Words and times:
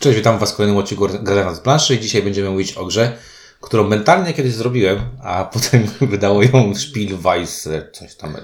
Cześć, 0.00 0.16
witam 0.16 0.38
Was 0.38 0.52
w 0.52 0.56
kolejnym 0.56 0.78
odcinku 0.78 1.06
Gazeta 1.22 1.54
z 1.54 1.60
planszy 1.60 1.94
i 1.94 2.00
dzisiaj 2.00 2.22
będziemy 2.22 2.50
mówić 2.50 2.72
o 2.72 2.84
grze, 2.86 3.16
którą 3.60 3.88
mentalnie 3.88 4.34
kiedyś 4.34 4.54
zrobiłem, 4.54 5.00
a 5.22 5.44
potem 5.54 5.86
wydało 6.00 6.42
ją 6.42 6.74
Spielweise, 6.74 7.88
coś 7.92 8.14
tam, 8.14 8.36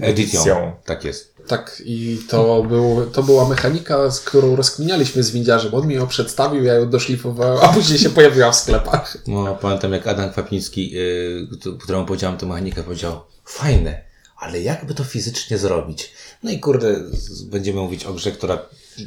Edycją. 0.00 0.40
edycją. 0.40 0.72
Tak 0.84 1.04
jest. 1.04 1.34
Tak, 1.48 1.82
i 1.84 2.18
to, 2.28 2.62
był, 2.62 3.06
to 3.12 3.22
była 3.22 3.48
mechanika, 3.48 4.10
z 4.10 4.20
którą 4.20 4.56
rozkminialiśmy 4.56 5.22
z 5.22 5.30
windziarzem. 5.30 5.74
On 5.74 5.86
mi 5.86 5.94
ją 5.94 6.06
przedstawił, 6.06 6.64
ja 6.64 6.74
ją 6.74 6.90
doszlifowałem, 6.90 7.58
a 7.62 7.68
później 7.68 7.98
się 7.98 8.10
pojawiła 8.10 8.52
w 8.52 8.56
sklepach. 8.56 9.18
No, 9.26 9.58
pamiętam 9.60 9.92
jak 9.92 10.06
Adam 10.06 10.30
Kwapiński, 10.30 10.90
yy, 10.90 11.48
któremu 11.80 12.04
powiedziałem 12.04 12.38
tę 12.38 12.46
mechanikę, 12.46 12.82
powiedział, 12.82 13.20
fajne, 13.44 14.05
ale 14.36 14.62
jakby 14.62 14.94
to 14.94 15.04
fizycznie 15.04 15.58
zrobić? 15.58 16.10
No 16.42 16.50
i 16.50 16.60
kurde, 16.60 17.00
będziemy 17.44 17.80
mówić 17.80 18.04
o 18.04 18.12
grze, 18.12 18.32
która 18.32 18.58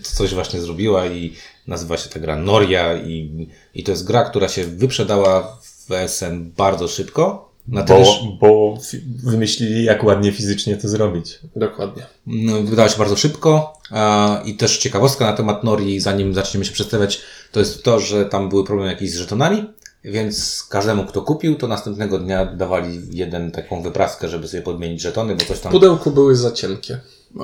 coś 0.04 0.34
właśnie 0.34 0.62
zrobiła 0.62 1.06
i 1.06 1.34
nazywa 1.68 1.98
się 1.98 2.10
ta 2.10 2.20
gra 2.20 2.36
Noria 2.36 2.98
i, 2.98 3.48
i 3.74 3.84
to 3.84 3.92
jest 3.92 4.04
gra, 4.04 4.24
która 4.30 4.50
się 4.50 4.64
wyprzedała 4.64 5.58
w 5.62 6.10
SN 6.10 6.52
bardzo 6.58 6.88
szybko. 6.88 7.50
Na 7.68 7.84
Bo, 7.84 8.38
bo 8.40 8.78
wymyślili, 9.24 9.84
jak 9.84 10.04
ładnie 10.04 10.32
fizycznie 10.32 10.78
to 10.78 10.90
zrobić. 10.90 11.40
Dokładnie. 11.56 12.04
No, 12.28 12.62
wydała 12.62 12.90
się 12.90 12.98
bardzo 12.98 13.16
szybko 13.16 13.78
a, 13.92 14.42
i 14.46 14.54
też 14.54 14.78
ciekawostka 14.78 15.26
na 15.26 15.34
temat 15.34 15.64
Nori, 15.64 16.00
zanim 16.00 16.34
zaczniemy 16.34 16.66
się 16.66 16.72
przedstawiać, 16.72 17.22
to 17.52 17.60
jest 17.60 17.84
to, 17.84 18.00
że 18.00 18.26
tam 18.26 18.50
były 18.50 18.66
problemy 18.66 18.92
jakieś 18.92 19.12
z 19.12 19.18
żetonami, 19.18 19.66
więc 20.04 20.64
każdemu, 20.70 21.06
kto 21.06 21.22
kupił, 21.22 21.56
to 21.56 21.68
następnego 21.68 22.20
dnia 22.20 22.46
dawali 22.46 23.02
jeden 23.12 23.52
taką 23.52 23.82
wypraskę, 23.82 24.30
żeby 24.30 24.48
sobie 24.48 24.64
podmienić 24.64 25.02
żetony, 25.02 25.36
bo 25.36 25.46
coś 25.46 25.58
W 25.58 25.62
tam... 25.62 25.72
pudełku 25.72 26.12
były 26.12 26.36
za 26.36 26.52
cienkie. 26.52 27.00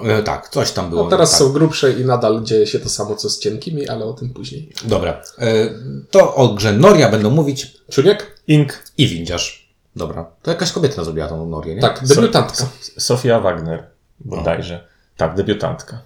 E, 0.06 0.24
tak, 0.24 0.50
coś 0.50 0.72
tam 0.72 0.90
było. 0.90 1.04
No 1.04 1.10
teraz 1.10 1.32
tak. 1.32 1.40
są 1.40 1.54
grubsze 1.54 1.92
i 1.92 2.06
nadal 2.06 2.44
dzieje 2.44 2.68
się 2.68 2.80
to 2.80 2.90
samo, 2.90 3.16
co 3.16 3.30
z 3.30 3.40
cienkimi, 3.40 3.88
ale 3.88 4.06
o 4.06 4.14
tym 4.14 4.30
później. 4.30 4.72
Dobra, 4.86 5.22
e, 5.40 5.70
to 6.12 6.36
o 6.36 6.54
grze 6.54 6.74
Noria 6.74 7.10
będą 7.10 7.30
mówić 7.30 7.78
Czuniek? 7.92 8.40
Ink, 8.48 8.84
i 8.98 9.08
windziarz. 9.08 9.70
Dobra, 9.96 10.26
to 10.42 10.52
jakaś 10.52 10.72
kobieta 10.72 11.04
zrobiła 11.04 11.28
tą 11.28 11.50
Norię, 11.50 11.76
nie? 11.76 11.82
Tak, 11.82 12.08
debiutantka. 12.08 12.68
Sofia 12.98 13.40
Wagner, 13.40 13.88
bodajże. 14.20 14.88
Tak, 15.18 15.36
debiutantka. 15.36 16.02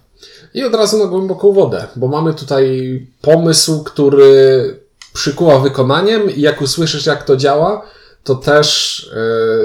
I 0.54 0.64
od 0.64 0.74
razu 0.74 0.98
na 0.98 1.06
głęboką 1.06 1.52
wodę, 1.52 1.86
bo 1.96 2.08
mamy 2.08 2.34
tutaj 2.34 3.06
pomysł, 3.20 3.84
który 3.84 4.80
przykuła 5.12 5.58
wykonaniem 5.58 6.30
i 6.30 6.40
jak 6.40 6.62
usłyszysz, 6.62 7.06
jak 7.06 7.24
to 7.24 7.36
działa, 7.36 7.82
to 8.24 8.34
też 8.34 9.06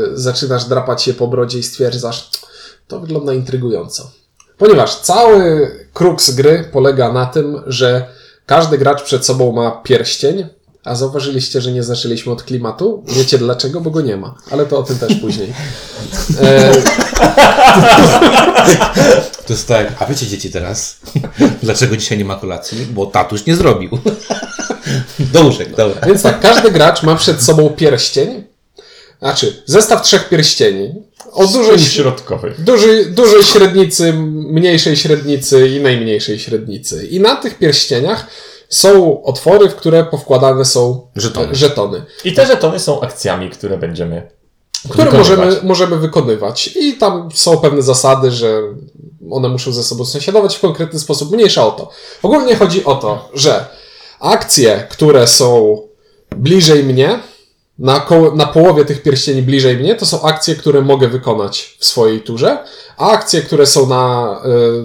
yy, 0.10 0.18
zaczynasz 0.18 0.66
drapać 0.66 1.04
się 1.04 1.14
po 1.14 1.28
brodzie 1.28 1.60
i 1.60 1.64
stwierdzasz, 1.64 2.30
to 2.88 3.00
wygląda 3.00 3.34
intrygująco. 3.34 4.12
Ponieważ 4.58 4.96
cały 4.96 5.72
kruks 5.94 6.30
gry 6.32 6.70
polega 6.74 7.12
na 7.14 7.26
tym, 7.26 7.62
że 7.68 8.08
każdy 8.46 8.78
gracz 8.78 9.04
przed 9.04 9.26
sobą 9.26 9.52
ma 9.52 9.72
pierścień, 9.72 10.48
a 10.84 10.96
zauważyliście, 10.96 11.62
że 11.62 11.72
nie 11.72 11.84
zaczęliśmy 11.84 12.32
od 12.32 12.44
klimatu? 12.44 13.04
Wiecie 13.08 13.38
dlaczego? 13.38 13.82
Bo 13.82 13.92
go 13.92 14.02
nie 14.02 14.18
ma. 14.18 14.36
Ale 14.52 14.66
to 14.66 14.80
o 14.80 14.84
tym 14.84 15.00
też 15.00 15.16
później. 15.22 15.54
E, 16.42 16.72
To 19.48 19.54
jest 19.54 19.68
tak, 19.68 19.88
a 20.00 20.06
wiecie 20.06 20.28
dzieci 20.28 20.52
teraz, 20.52 20.98
dlaczego 21.64 21.98
dzisiaj 21.98 22.18
nie 22.18 22.26
ma 22.26 22.36
kolacji? 22.36 22.86
Bo 22.86 23.06
tatuś 23.06 23.46
nie 23.46 23.56
zrobił. 23.56 23.90
Do 25.20 25.44
łóżek, 25.44 25.76
dobra. 25.76 26.02
Więc 26.08 26.22
tak, 26.22 26.40
każdy 26.40 26.72
gracz 26.72 27.04
ma 27.04 27.16
przed 27.16 27.44
sobą 27.44 27.70
pierścień, 27.70 28.44
znaczy 29.20 29.64
zestaw 29.66 30.02
trzech 30.02 30.30
pierścieni 30.30 30.94
o 31.32 31.48
dużej, 31.48 31.72
Dużej 31.72 31.80
środkowych. 31.80 32.64
dużej, 32.64 33.06
dużej 33.06 33.44
średnicy, 33.44 34.14
mniejszej 34.34 34.96
średnicy 34.98 35.68
i 35.70 35.80
najmniejszej 35.82 36.40
średnicy. 36.40 37.06
I 37.08 37.20
na 37.20 37.36
tych 37.36 37.58
pierścieniach 37.58 38.28
są 38.70 39.24
otwory, 39.24 39.70
w 39.70 39.76
które 39.76 40.04
powkładane 40.04 40.66
są 40.66 41.08
Żetony. 41.16 41.56
żetony 41.56 42.02
I 42.24 42.34
te 42.34 42.46
żetony 42.46 42.80
są 42.80 43.02
akcjami, 43.02 43.50
które 43.50 43.78
będziemy 43.78 44.30
które 44.90 45.06
wykonywać. 45.12 45.38
możemy, 45.38 45.58
możemy 45.64 45.98
wykonywać. 45.98 46.68
I 46.76 46.94
tam 46.94 47.30
są 47.34 47.58
pewne 47.58 47.82
zasady, 47.82 48.32
że 48.32 48.62
one 49.32 49.50
muszą 49.50 49.72
ze 49.72 49.84
sobą 49.84 50.06
sąsiadować 50.06 50.56
w 50.56 50.60
konkretny 50.60 51.00
sposób. 51.00 51.32
Mniejsza 51.32 51.68
o 51.68 51.72
to. 51.72 51.90
Ogólnie 52.24 52.56
chodzi 52.56 52.84
o 52.86 52.96
to, 52.96 53.30
że 53.34 53.66
akcje, 54.26 54.88
które 54.90 55.28
są 55.28 55.82
bliżej 56.36 56.84
mnie, 56.84 57.20
na, 57.80 58.00
koło, 58.00 58.36
na 58.36 58.46
połowie 58.46 58.86
tych 58.86 59.02
pierścieni 59.02 59.42
bliżej 59.42 59.78
mnie, 59.78 59.96
to 59.96 60.06
są 60.06 60.22
akcje, 60.22 60.56
które 60.56 60.82
mogę 60.82 61.08
wykonać 61.08 61.78
w 61.80 61.86
swojej 61.86 62.22
turze, 62.22 62.58
a 62.98 63.12
akcje, 63.12 63.42
które 63.42 63.66
są 63.66 63.88
na 63.88 64.36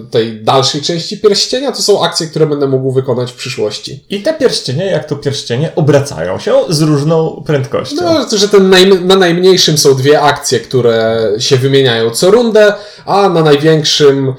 y, 0.05 0.11
tej 0.11 0.43
dalszej 0.43 0.81
części 0.81 1.17
pierścienia, 1.17 1.71
to 1.71 1.81
są 1.81 2.03
akcje, 2.03 2.27
które 2.27 2.47
będę 2.47 2.67
mógł 2.67 2.91
wykonać 2.91 3.31
w 3.31 3.35
przyszłości. 3.35 4.05
I 4.09 4.21
te 4.21 4.33
pierścienie, 4.33 4.85
jak 4.85 5.05
to 5.05 5.15
pierścienie, 5.15 5.71
obracają 5.75 6.39
się 6.39 6.53
z 6.69 6.81
różną 6.81 7.43
prędkością. 7.45 7.95
No, 8.01 8.37
że 8.37 8.49
ten 8.49 8.69
najm- 8.69 9.05
na 9.05 9.15
najmniejszym 9.15 9.77
są 9.77 9.95
dwie 9.95 10.21
akcje, 10.21 10.59
które 10.59 11.29
się 11.39 11.57
wymieniają 11.57 12.09
co 12.09 12.31
rundę, 12.31 12.73
a 13.05 13.29
na 13.29 13.43
największym 13.43 14.33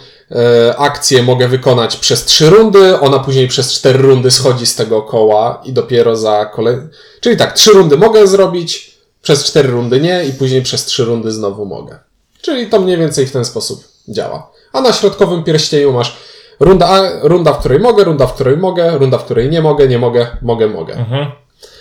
akcję 0.76 1.22
mogę 1.22 1.48
wykonać 1.48 1.96
przez 1.96 2.24
trzy 2.24 2.50
rundy, 2.50 3.00
ona 3.00 3.18
później 3.18 3.48
przez 3.48 3.72
cztery 3.72 3.98
rundy 3.98 4.30
schodzi 4.30 4.66
z 4.66 4.76
tego 4.76 5.02
koła 5.02 5.62
i 5.64 5.72
dopiero 5.72 6.16
za 6.16 6.46
kolej... 6.46 6.76
Czyli 7.20 7.36
tak, 7.36 7.52
trzy 7.52 7.70
rundy 7.72 7.96
mogę 7.96 8.26
zrobić, 8.26 8.98
przez 9.22 9.44
cztery 9.44 9.68
rundy 9.68 10.00
nie 10.00 10.24
i 10.24 10.32
później 10.32 10.62
przez 10.62 10.84
trzy 10.84 11.04
rundy 11.04 11.30
znowu 11.30 11.66
mogę. 11.66 11.98
Czyli 12.42 12.66
to 12.66 12.80
mniej 12.80 12.98
więcej 12.98 13.26
w 13.26 13.32
ten 13.32 13.44
sposób 13.44 13.84
działa. 14.08 14.50
A 14.72 14.80
na 14.80 14.92
środkowym 14.92 15.44
pierścieniu 15.44 15.92
masz 15.92 16.16
runda, 16.60 17.10
runda, 17.22 17.52
w 17.52 17.58
której 17.58 17.80
mogę, 17.80 18.04
runda, 18.04 18.26
w 18.26 18.34
której 18.34 18.56
mogę, 18.56 18.98
runda, 18.98 19.18
w 19.18 19.24
której 19.24 19.50
nie 19.50 19.62
mogę, 19.62 19.88
nie 19.88 19.98
mogę, 19.98 20.26
mogę, 20.42 20.66
mogę. 20.68 20.94
Mhm. 20.94 21.26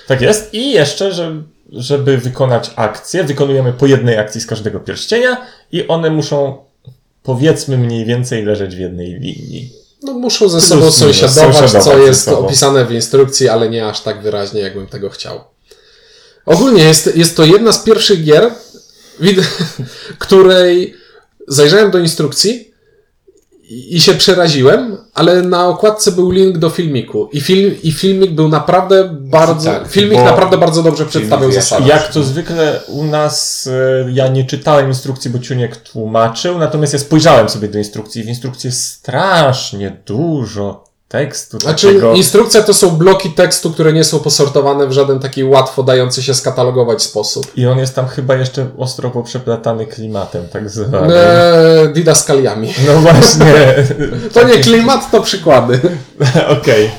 Tak 0.07 0.21
jest. 0.21 0.53
I 0.53 0.71
jeszcze, 0.71 1.11
że, 1.11 1.41
żeby 1.71 2.17
wykonać 2.17 2.71
akcję, 2.75 3.23
wykonujemy 3.23 3.73
po 3.73 3.85
jednej 3.85 4.17
akcji 4.17 4.41
z 4.41 4.45
każdego 4.45 4.79
pierścienia 4.79 5.37
i 5.71 5.87
one 5.87 6.09
muszą 6.09 6.57
powiedzmy 7.23 7.77
mniej 7.77 8.05
więcej 8.05 8.45
leżeć 8.45 8.75
w 8.75 8.79
jednej 8.79 9.19
linii. 9.19 9.73
No, 10.03 10.13
muszą 10.13 10.49
ze 10.49 10.61
sobą 10.61 10.81
minus, 10.81 10.95
sąsiadować, 10.95 11.55
sąsiadować 11.55 11.83
co 11.83 11.97
jest 11.97 12.27
opisane 12.27 12.85
w 12.85 12.91
instrukcji, 12.91 13.49
ale 13.49 13.69
nie 13.69 13.87
aż 13.87 14.01
tak 14.01 14.21
wyraźnie, 14.21 14.61
jakbym 14.61 14.87
tego 14.87 15.09
chciał. 15.09 15.39
Ogólnie 16.45 16.83
jest, 16.83 17.15
jest 17.15 17.37
to 17.37 17.45
jedna 17.45 17.71
z 17.71 17.83
pierwszych 17.83 18.23
gier, 18.23 18.51
której 20.19 20.95
zajrzałem 21.47 21.91
do 21.91 21.99
instrukcji 21.99 22.70
i 23.71 24.01
się 24.01 24.13
przeraziłem, 24.13 24.97
ale 25.13 25.41
na 25.41 25.67
okładce 25.67 26.11
był 26.11 26.31
link 26.31 26.57
do 26.57 26.69
filmiku. 26.69 27.29
I, 27.31 27.41
film, 27.41 27.75
i 27.83 27.91
filmik 27.91 28.31
był 28.31 28.49
naprawdę 28.49 29.09
bardzo. 29.21 29.71
Tak, 29.71 29.87
filmik 29.87 30.19
naprawdę 30.19 30.57
bardzo 30.57 30.83
dobrze 30.83 31.05
przedstawiał 31.05 31.51
zasady. 31.51 31.89
Jak 31.89 32.07
to 32.07 32.23
zwykle 32.23 32.79
u 32.87 33.03
nas, 33.03 33.67
e, 33.67 34.11
ja 34.11 34.27
nie 34.27 34.45
czytałem 34.45 34.87
instrukcji, 34.87 35.31
bo 35.31 35.39
Ciuniek 35.39 35.77
tłumaczył, 35.77 36.57
natomiast 36.57 36.93
ja 36.93 36.99
spojrzałem 36.99 37.49
sobie 37.49 37.67
do 37.67 37.77
instrukcji 37.77 38.21
i 38.21 38.23
w 38.25 38.27
instrukcji 38.27 38.67
jest 38.67 38.83
strasznie 38.83 40.01
dużo 40.05 40.90
tekstu 41.11 41.59
Znaczy, 41.59 41.87
takiego. 41.87 42.13
instrukcja 42.13 42.63
to 42.63 42.73
są 42.73 42.89
bloki 42.89 43.29
tekstu, 43.29 43.71
które 43.71 43.93
nie 43.93 44.03
są 44.03 44.19
posortowane 44.19 44.87
w 44.87 44.91
żaden 44.91 45.19
taki 45.19 45.43
łatwo 45.43 45.83
dający 45.83 46.23
się 46.23 46.33
skatalogować 46.33 47.03
sposób. 47.03 47.51
I 47.55 47.67
on 47.67 47.77
jest 47.77 47.95
tam 47.95 48.07
chyba 48.07 48.35
jeszcze 48.35 48.67
ostro 48.77 49.09
poprzeplatany 49.09 49.87
klimatem, 49.87 50.47
tak 50.47 50.69
zwanym. 50.69 51.11
Eee, 51.15 51.93
didaskaliami. 51.93 52.73
No 52.87 52.93
właśnie. 52.99 53.53
To 54.33 54.43
nie 54.47 54.57
klimat, 54.57 55.11
to 55.11 55.21
przykłady. 55.21 55.79
Okej. 56.61 56.91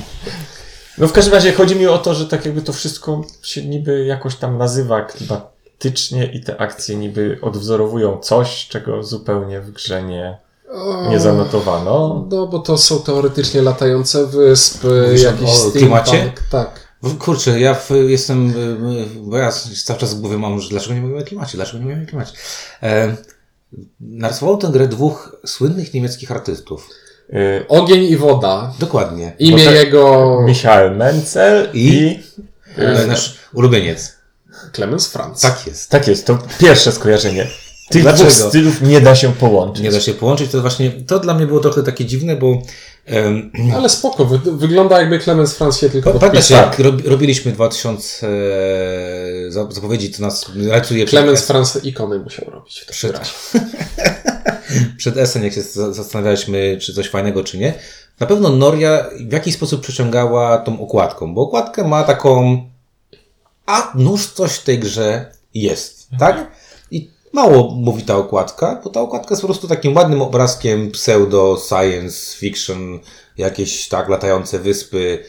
No 0.98 1.08
w 1.08 1.12
każdym 1.12 1.34
razie 1.34 1.52
chodzi 1.52 1.76
mi 1.76 1.86
o 1.86 1.98
to, 1.98 2.14
że 2.14 2.26
tak 2.26 2.44
jakby 2.44 2.62
to 2.62 2.72
wszystko 2.72 3.24
się 3.42 3.64
niby 3.64 4.04
jakoś 4.04 4.36
tam 4.36 4.58
nazywa 4.58 5.02
klimatycznie 5.02 6.24
i 6.26 6.40
te 6.40 6.60
akcje 6.60 6.96
niby 6.96 7.38
odwzorowują 7.42 8.18
coś, 8.18 8.68
czego 8.68 9.02
zupełnie 9.02 9.60
w 9.60 9.70
grze 9.70 10.02
nie, 10.02 10.38
nie 11.10 11.20
zanotowano. 11.20 12.26
No, 12.30 12.46
bo 12.46 12.58
to 12.58 12.78
są 12.78 13.02
teoretycznie 13.02 13.62
latające 13.62 14.26
wyspy, 14.26 15.02
Mówisz 15.06 15.22
jakiś 15.22 15.50
o 15.50 15.70
klimacie? 15.70 16.32
Tak. 16.50 16.92
Kurczę, 17.19 17.60
ja 17.60 17.74
w, 17.74 17.90
jestem, 17.90 18.50
y, 18.50 18.58
y, 19.00 19.20
bo 19.22 19.36
ja 19.36 19.52
cały 19.84 19.98
czas 19.98 20.14
w 20.14 20.20
głowie 20.20 20.38
mam, 20.38 20.60
że 20.60 20.69
dlaczego 20.69 20.94
nie 20.94 21.00
mówimy 21.00 21.20
o 21.20 21.24
klimacie, 21.24 21.56
dlaczego 21.56 21.78
nie 21.78 21.84
mówimy 21.84 22.02
o 22.02 22.06
klimacie. 22.06 22.32
E, 22.82 23.16
narysowało 24.00 24.56
tę 24.56 24.69
grę 24.69 24.88
dwóch 24.88 25.36
słynnych 25.46 25.94
niemieckich 25.94 26.30
artystów. 26.30 26.88
Y, 27.30 27.64
Ogień 27.68 28.02
i 28.04 28.16
woda. 28.16 28.72
Dokładnie. 28.78 29.32
Imię 29.38 29.64
te- 29.64 29.72
jego 29.72 30.38
Michael 30.46 30.96
Menzel 30.96 31.68
i... 31.75 31.88
I? 31.88 32.20
E, 32.76 33.06
nasz 33.06 33.38
ulubieniec. 33.54 34.12
Clemens 34.72 35.06
Franz. 35.06 35.40
Tak 35.40 35.66
jest. 35.66 35.90
Tak 35.90 36.08
jest, 36.08 36.26
to 36.26 36.38
pierwsze 36.58 36.92
skojarzenie. 36.92 37.46
Tych 37.92 38.02
Dlaczego? 38.02 38.30
dwóch 38.30 38.48
stylów 38.48 38.82
nie 38.82 39.00
da 39.00 39.14
się 39.14 39.32
połączyć. 39.32 39.84
Nie 39.84 39.90
da 39.90 40.00
się 40.00 40.14
połączyć, 40.14 40.50
to 40.50 40.60
właśnie, 40.60 40.90
to 40.90 41.18
dla 41.18 41.34
mnie 41.34 41.46
było 41.46 41.60
trochę 41.60 41.82
takie 41.82 42.04
dziwne, 42.04 42.36
bo 42.36 42.62
em, 43.06 43.52
Ale 43.76 43.88
spoko, 43.88 44.24
wy, 44.24 44.38
wygląda 44.56 45.00
jakby 45.00 45.18
Clemens 45.18 45.54
Franz 45.54 45.78
się 45.80 45.90
tylko 45.90 46.12
podpisał. 46.12 46.58
jak 46.58 46.78
rob, 46.78 46.94
robiliśmy 47.06 47.52
2000 47.52 48.26
e, 48.28 48.30
za- 49.52 49.70
zapowiedzi, 49.70 50.10
to 50.10 50.22
nas 50.22 50.46
rajcuje 50.68 51.06
Clemens 51.06 51.42
Franz 51.46 51.78
ikony 51.84 52.18
musiał 52.18 52.50
robić 52.50 52.80
w 52.88 52.90
Przed- 52.90 53.20
przed 54.98 55.16
Essen, 55.16 55.44
jak 55.44 55.52
się 55.52 55.62
za- 55.62 55.92
zastanawialiśmy, 55.92 56.78
czy 56.80 56.94
coś 56.94 57.08
fajnego, 57.08 57.44
czy 57.44 57.58
nie. 57.58 57.74
Na 58.20 58.26
pewno 58.26 58.48
Noria 58.48 59.06
w 59.28 59.32
jakiś 59.32 59.54
sposób 59.54 59.80
przyciągała 59.82 60.58
tą 60.58 60.80
okładką, 60.80 61.34
bo 61.34 61.40
okładkę 61.42 61.84
ma 61.84 62.04
taką, 62.04 62.62
a 63.66 63.92
nuż 63.94 64.26
coś 64.26 64.52
w 64.52 64.62
tej 64.64 64.78
grze 64.78 65.32
jest, 65.54 66.08
tak? 66.18 66.50
Mało 67.32 67.70
mówi 67.70 68.02
ta 68.02 68.17
okładka, 68.17 68.81
bo 68.84 68.90
ta 68.90 69.00
okładka 69.00 69.29
jest 69.31 69.43
po 69.43 69.49
prostu 69.49 69.69
takim 69.69 69.96
ładnym 69.96 70.23
obrazkiem 70.23 70.90
pseudo 70.90 71.58
science 71.69 72.37
fiction, 72.37 72.99
jakieś 73.38 73.88
tak 73.88 74.08
latające 74.08 74.58
wyspy. 74.58 75.25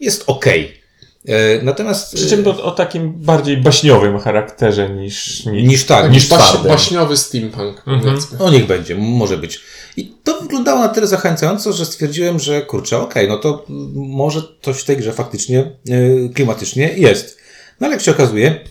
Jest 0.00 0.24
okej. 0.26 0.84
E, 1.28 1.62
Natomiast 1.62 2.14
Przy 2.14 2.28
czym 2.28 2.46
o, 2.48 2.62
o 2.62 2.70
takim 2.70 3.12
bardziej 3.12 3.56
baśniowym 3.56 4.18
charakterze 4.18 4.90
niż... 4.90 5.46
niż... 5.46 5.68
niż 5.68 5.84
tak, 5.84 6.12
niż 6.12 6.28
Baś, 6.28 6.56
baśniowy 6.56 7.16
steampunk, 7.16 7.82
powiedzmy. 7.84 8.38
No 8.38 8.50
niech 8.50 8.66
będzie, 8.66 8.94
może 8.94 9.36
być. 9.36 9.60
I 9.96 10.14
to 10.24 10.40
wyglądało 10.40 10.80
na 10.80 10.88
tyle 10.88 11.06
zachęcająco, 11.06 11.72
że 11.72 11.86
stwierdziłem, 11.86 12.38
że 12.38 12.62
kurczę, 12.62 12.98
okej, 12.98 13.28
no 13.28 13.38
to 13.38 13.64
może 13.94 14.42
coś 14.62 14.76
w 14.80 14.84
tej 14.84 14.96
grze 14.96 15.12
faktycznie 15.12 15.60
e, 15.60 16.28
klimatycznie 16.34 16.88
jest. 16.96 17.38
No 17.80 17.86
ale 17.86 17.94
jak 17.94 18.04
się 18.04 18.10
okazuje, 18.10 18.64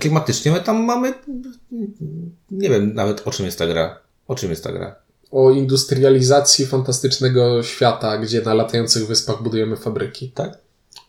klimatycznie 0.00 0.52
my 0.52 0.60
tam 0.60 0.84
mamy, 0.84 1.14
mm, 1.72 1.92
nie 2.50 2.68
wiem 2.70 2.94
nawet 2.94 3.22
o 3.26 3.30
czym 3.30 3.46
jest 3.46 3.58
ta 3.58 3.66
gra. 3.66 3.98
O 4.28 4.34
czym 4.34 4.50
jest 4.50 4.64
ta 4.64 4.72
gra? 4.72 4.96
O 5.30 5.50
industrializacji 5.50 6.66
fantastycznego 6.66 7.62
świata, 7.62 8.18
gdzie 8.18 8.42
na 8.42 8.54
latających 8.54 9.06
wyspach 9.06 9.42
budujemy 9.42 9.76
fabryki. 9.76 10.30
Tak? 10.30 10.58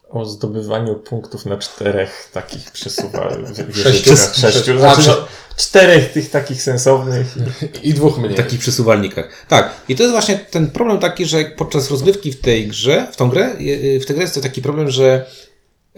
O 0.10 0.26
zdobywaniu 0.26 0.96
punktów 0.96 1.46
na 1.46 1.58
czterech 1.58 2.30
takich 2.34 2.72
przesuwa... 2.72 3.38
Sześciu. 3.74 4.10
Sześciu. 4.10 4.42
Sześciu. 4.42 4.80
Znaczy- 4.80 5.02
Znaczy, 5.04 5.08
no, 5.22 5.28
czterech 5.58 6.12
tych 6.12 6.30
takich 6.30 6.62
sensownych. 6.62 7.36
I 7.84 7.94
dwóch 7.94 8.18
mniej. 8.18 8.34
W 8.34 8.38
takich 8.38 8.60
przesuwalnikach. 8.60 9.46
Tak. 9.48 9.74
I 9.90 9.96
to 9.96 10.04
jest 10.04 10.14
właśnie 10.14 10.38
ten 10.38 10.72
problem 10.72 11.00
taki, 11.00 11.26
że 11.26 11.46
podczas 11.46 11.92
rozgrywki 11.92 12.32
w 12.32 12.42
tej 12.42 12.68
grze, 12.68 13.08
w 13.12 13.16
tą 13.16 13.30
grę, 13.30 13.56
y, 13.60 14.00
w 14.00 14.06
tej 14.06 14.16
grze 14.16 14.24
jest 14.24 14.36
to 14.36 14.42
taki 14.42 14.62
problem, 14.62 14.90
że 14.90 15.26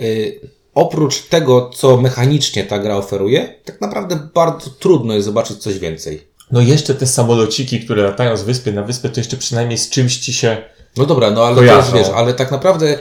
y, 0.01 0.39
oprócz 0.73 1.21
tego, 1.21 1.69
co 1.75 1.97
mechanicznie 1.97 2.63
ta 2.63 2.79
gra 2.79 2.95
oferuje, 2.95 3.56
tak 3.65 3.81
naprawdę 3.81 4.29
bardzo 4.33 4.69
trudno 4.69 5.13
jest 5.13 5.25
zobaczyć 5.25 5.57
coś 5.57 5.79
więcej. 5.79 6.27
No 6.51 6.62
jeszcze 6.62 6.95
te 6.95 7.07
samolociki, 7.07 7.79
które 7.79 8.03
latają 8.03 8.38
z 8.38 8.44
wyspy 8.44 8.73
na 8.73 8.83
wyspę, 8.83 9.09
to 9.09 9.19
jeszcze 9.19 9.38
przynajmniej 9.38 9.77
z 9.77 9.89
czymś 9.89 10.18
ci 10.18 10.33
się... 10.33 10.57
No 10.97 11.06
dobra, 11.06 11.31
no 11.31 11.45
ale 11.45 11.56
Kojarzą. 11.56 11.94
wiesz, 11.94 12.09
ale 12.15 12.33
tak 12.33 12.51
naprawdę 12.51 13.00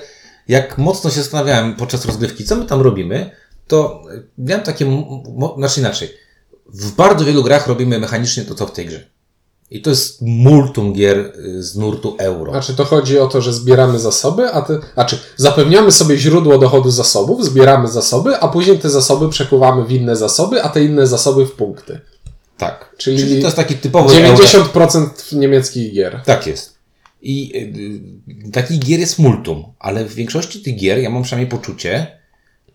jak 0.49 0.79
mocno 0.79 1.11
się 1.11 1.17
zastanawiałem 1.17 1.75
podczas 1.75 2.05
rozgrywki, 2.05 2.45
co 2.45 2.57
my 2.57 2.65
tam 2.65 2.81
robimy, 2.81 3.31
to 3.67 4.03
miałem 4.39 4.65
takie, 4.65 5.05
znaczy 5.57 5.81
inaczej, 5.81 6.09
w 6.67 6.93
bardzo 6.93 7.25
wielu 7.25 7.43
grach 7.43 7.67
robimy 7.67 7.99
mechanicznie 7.99 8.45
to, 8.45 8.55
co 8.55 8.67
w 8.67 8.73
tej 8.73 8.87
grze. 8.87 9.11
I 9.71 9.83
to 9.83 9.91
jest 9.91 10.23
multum 10.23 10.93
gier 10.93 11.19
y, 11.19 11.63
z 11.63 11.77
nurtu 11.77 12.17
euro. 12.19 12.53
Znaczy 12.53 12.75
to 12.75 12.85
chodzi 12.85 13.19
o 13.19 13.27
to, 13.27 13.41
że 13.41 13.53
zbieramy 13.53 13.99
zasoby, 13.99 14.53
a 14.53 14.63
ty, 14.63 14.79
znaczy 14.95 15.19
zapewniamy 15.37 15.93
sobie 15.93 16.19
źródło 16.19 16.59
dochodu 16.59 16.91
zasobów, 16.91 17.45
zbieramy 17.45 17.89
zasoby, 17.89 18.37
a 18.37 18.49
później 18.49 18.79
te 18.79 18.91
zasoby 18.91 19.29
przekuwamy 19.29 19.85
w 19.85 19.93
inne 19.93 20.17
zasoby, 20.17 20.63
a 20.63 20.69
te 20.69 20.85
inne 20.85 21.07
zasoby 21.07 21.47
w 21.47 21.53
punkty. 21.53 22.01
Tak. 22.59 22.95
Czyli 22.99 23.19
Czyli, 23.19 23.41
to 23.41 23.47
jest 23.47 23.57
taki 23.57 23.75
typowy 23.75 24.17
euro. 24.17 24.45
90% 24.45 25.37
niemieckich 25.37 25.95
gier. 25.95 26.21
Tak 26.25 26.47
jest. 26.47 26.75
I 27.23 27.53
y, 27.55 28.47
y, 28.49 28.51
takich 28.51 28.79
gier 28.79 29.01
jest 29.01 29.19
multum, 29.19 29.65
ale 29.79 30.05
w 30.05 30.15
większości 30.15 30.63
tych 30.63 30.77
gier 30.77 30.99
ja 30.99 31.11
mam 31.11 31.23
przynajmniej 31.23 31.51
poczucie, 31.51 32.19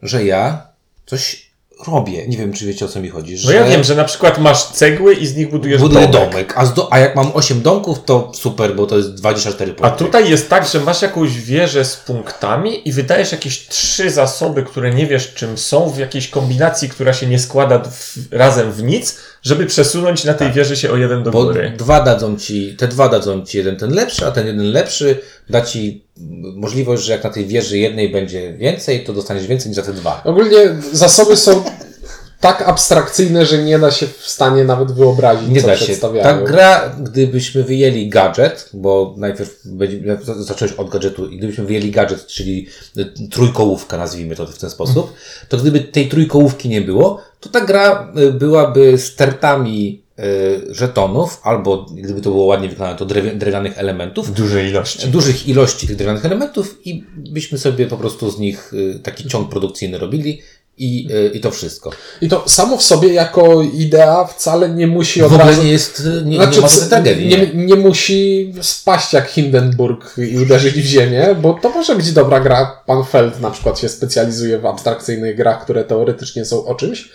że 0.01 0.25
ja 0.25 0.67
coś 1.05 1.44
robię. 1.87 2.27
Nie 2.27 2.37
wiem, 2.37 2.53
czy 2.53 2.65
wiecie 2.65 2.85
o 2.85 2.87
co 2.87 2.99
mi 2.99 3.09
chodzi. 3.09 3.33
No 3.33 3.39
Że 3.39 3.55
ja 3.55 3.63
wiem, 3.63 3.83
że 3.83 3.95
na 3.95 4.03
przykład 4.03 4.39
masz 4.39 4.65
cegły 4.65 5.13
i 5.13 5.27
z 5.27 5.35
nich 5.35 5.49
budujesz 5.49 5.81
buduję 5.81 6.07
domek. 6.07 6.31
domek, 6.31 6.53
a, 6.57 6.65
do, 6.65 6.93
a 6.93 6.99
jak 6.99 7.15
mam 7.15 7.31
8 7.33 7.61
domków, 7.61 8.05
to 8.05 8.31
super, 8.35 8.75
bo 8.75 8.85
to 8.85 8.97
jest 8.97 9.13
24 9.13 9.73
punkty. 9.73 9.93
A 9.93 9.97
tutaj 9.97 10.29
jest 10.29 10.49
tak, 10.49 10.67
że 10.67 10.79
masz 10.79 11.01
jakąś 11.01 11.37
wieżę 11.37 11.85
z 11.85 11.95
punktami 11.97 12.89
i 12.89 12.91
wydajesz 12.91 13.31
jakieś 13.31 13.67
trzy 13.67 14.11
zasoby, 14.11 14.63
które 14.63 14.93
nie 14.93 15.07
wiesz 15.07 15.33
czym 15.33 15.57
są, 15.57 15.89
w 15.89 15.97
jakiejś 15.97 16.29
kombinacji, 16.29 16.89
która 16.89 17.13
się 17.13 17.27
nie 17.27 17.39
składa 17.39 17.79
w, 17.79 18.17
razem 18.31 18.71
w 18.71 18.83
nic, 18.83 19.17
żeby 19.45 19.65
przesunąć 19.65 20.23
na 20.23 20.33
tej 20.33 20.51
wieży 20.51 20.75
się 20.75 20.91
o 20.91 20.97
jeden 20.97 21.23
do 21.23 21.31
Tak. 21.31 21.33
Bo 21.33 21.43
góry. 21.45 21.73
dwa 21.77 22.01
dadzą 22.01 22.37
ci, 22.37 22.75
te 22.77 22.87
dwa 22.87 23.09
dadzą 23.09 23.45
ci 23.45 23.57
jeden 23.57 23.75
ten 23.75 23.93
lepszy, 23.93 24.25
a 24.25 24.31
ten 24.31 24.47
jeden 24.47 24.71
lepszy 24.71 25.17
da 25.49 25.61
ci 25.61 26.05
możliwość, 26.55 27.03
że 27.03 27.11
jak 27.11 27.23
na 27.23 27.29
tej 27.29 27.45
wieży 27.45 27.77
jednej 27.77 28.09
będzie 28.11 28.53
więcej, 28.53 29.03
to 29.03 29.13
dostaniesz 29.13 29.47
więcej 29.47 29.69
niż 29.69 29.75
za 29.75 29.81
te 29.81 29.93
dwa. 29.93 30.21
Ogólnie 30.23 30.57
zasoby 30.91 31.37
są 31.37 31.63
tak 32.39 32.61
abstrakcyjne, 32.61 33.45
że 33.45 33.63
nie 33.63 33.79
da 33.79 33.91
się 33.91 34.07
w 34.07 34.27
stanie 34.27 34.63
nawet 34.63 34.91
wyobrazić, 34.91 35.49
Nie 35.49 35.61
co 35.61 35.67
da 35.67 35.77
się. 35.77 35.95
Ta 36.23 36.33
gra, 36.41 36.95
gdybyśmy 36.99 37.63
wyjęli 37.63 38.09
gadżet, 38.09 38.69
bo 38.73 39.15
najpierw 39.17 39.59
będzie, 39.65 40.17
zacząłeś 40.37 40.73
od 40.73 40.89
gadżetu 40.89 41.27
i 41.29 41.37
gdybyśmy 41.37 41.65
wyjęli 41.65 41.91
gadżet, 41.91 42.27
czyli 42.27 42.67
y, 42.97 43.29
trójkołówka, 43.31 43.97
nazwijmy 43.97 44.35
to 44.35 44.47
w 44.47 44.57
ten 44.57 44.69
sposób, 44.69 45.13
to 45.49 45.57
gdyby 45.57 45.79
tej 45.79 46.09
trójkołówki 46.09 46.69
nie 46.69 46.81
było, 46.81 47.21
to 47.39 47.49
ta 47.49 47.61
gra 47.61 48.13
y, 48.17 48.31
byłaby 48.31 48.97
stertami 48.97 50.03
y, 50.19 50.73
żetonów, 50.73 51.39
albo 51.43 51.85
gdyby 51.95 52.21
to 52.21 52.29
było 52.31 52.45
ładnie 52.45 52.69
wykonane, 52.69 52.97
to 52.97 53.05
drew- 53.05 53.37
drewnianych 53.37 53.77
elementów, 53.79 54.33
dużej 54.33 54.69
ilości. 54.69 55.07
dużych 55.07 55.47
ilości 55.47 55.87
tych 55.87 55.95
drewnianych 55.95 56.25
elementów 56.25 56.79
i 56.85 57.03
byśmy 57.15 57.57
sobie 57.57 57.87
po 57.87 57.97
prostu 57.97 58.31
z 58.31 58.39
nich 58.39 58.71
taki 59.03 59.29
ciąg 59.29 59.49
produkcyjny 59.49 59.97
robili 59.97 60.41
i, 60.77 61.07
y, 61.11 61.31
i 61.33 61.39
to 61.39 61.51
wszystko. 61.51 61.91
I 62.21 62.29
to 62.29 62.43
samo 62.47 62.77
w 62.77 62.83
sobie 62.83 63.13
jako 63.13 63.61
idea 63.61 64.25
wcale 64.25 64.69
nie 64.69 64.87
musi 64.87 65.21
W 65.21 65.25
od 65.25 65.31
ogóle 65.31 65.45
razu... 65.45 65.63
nie 65.63 65.71
jest, 65.71 66.03
nie, 66.25 66.35
Znaczy, 66.35 66.55
nie 66.55 66.61
ma 66.61 66.69
tragedii. 66.89 67.27
nie, 67.27 67.65
nie 67.65 67.75
musi 67.75 68.53
spaść 68.61 69.13
jak 69.13 69.27
Hindenburg 69.27 70.15
i 70.17 70.37
uderzyć 70.37 70.73
w 70.73 70.85
ziemię, 70.85 71.35
bo 71.41 71.53
to 71.53 71.69
może 71.69 71.95
być 71.95 72.11
dobra 72.11 72.39
gra. 72.39 72.81
Pan 72.85 73.03
Feld 73.03 73.41
na 73.41 73.51
przykład 73.51 73.79
się 73.79 73.89
specjalizuje 73.89 74.59
w 74.59 74.65
abstrakcyjnych 74.65 75.35
grach, 75.35 75.63
które 75.63 75.83
teoretycznie 75.83 76.45
są 76.45 76.65
o 76.65 76.75
czymś. 76.75 77.09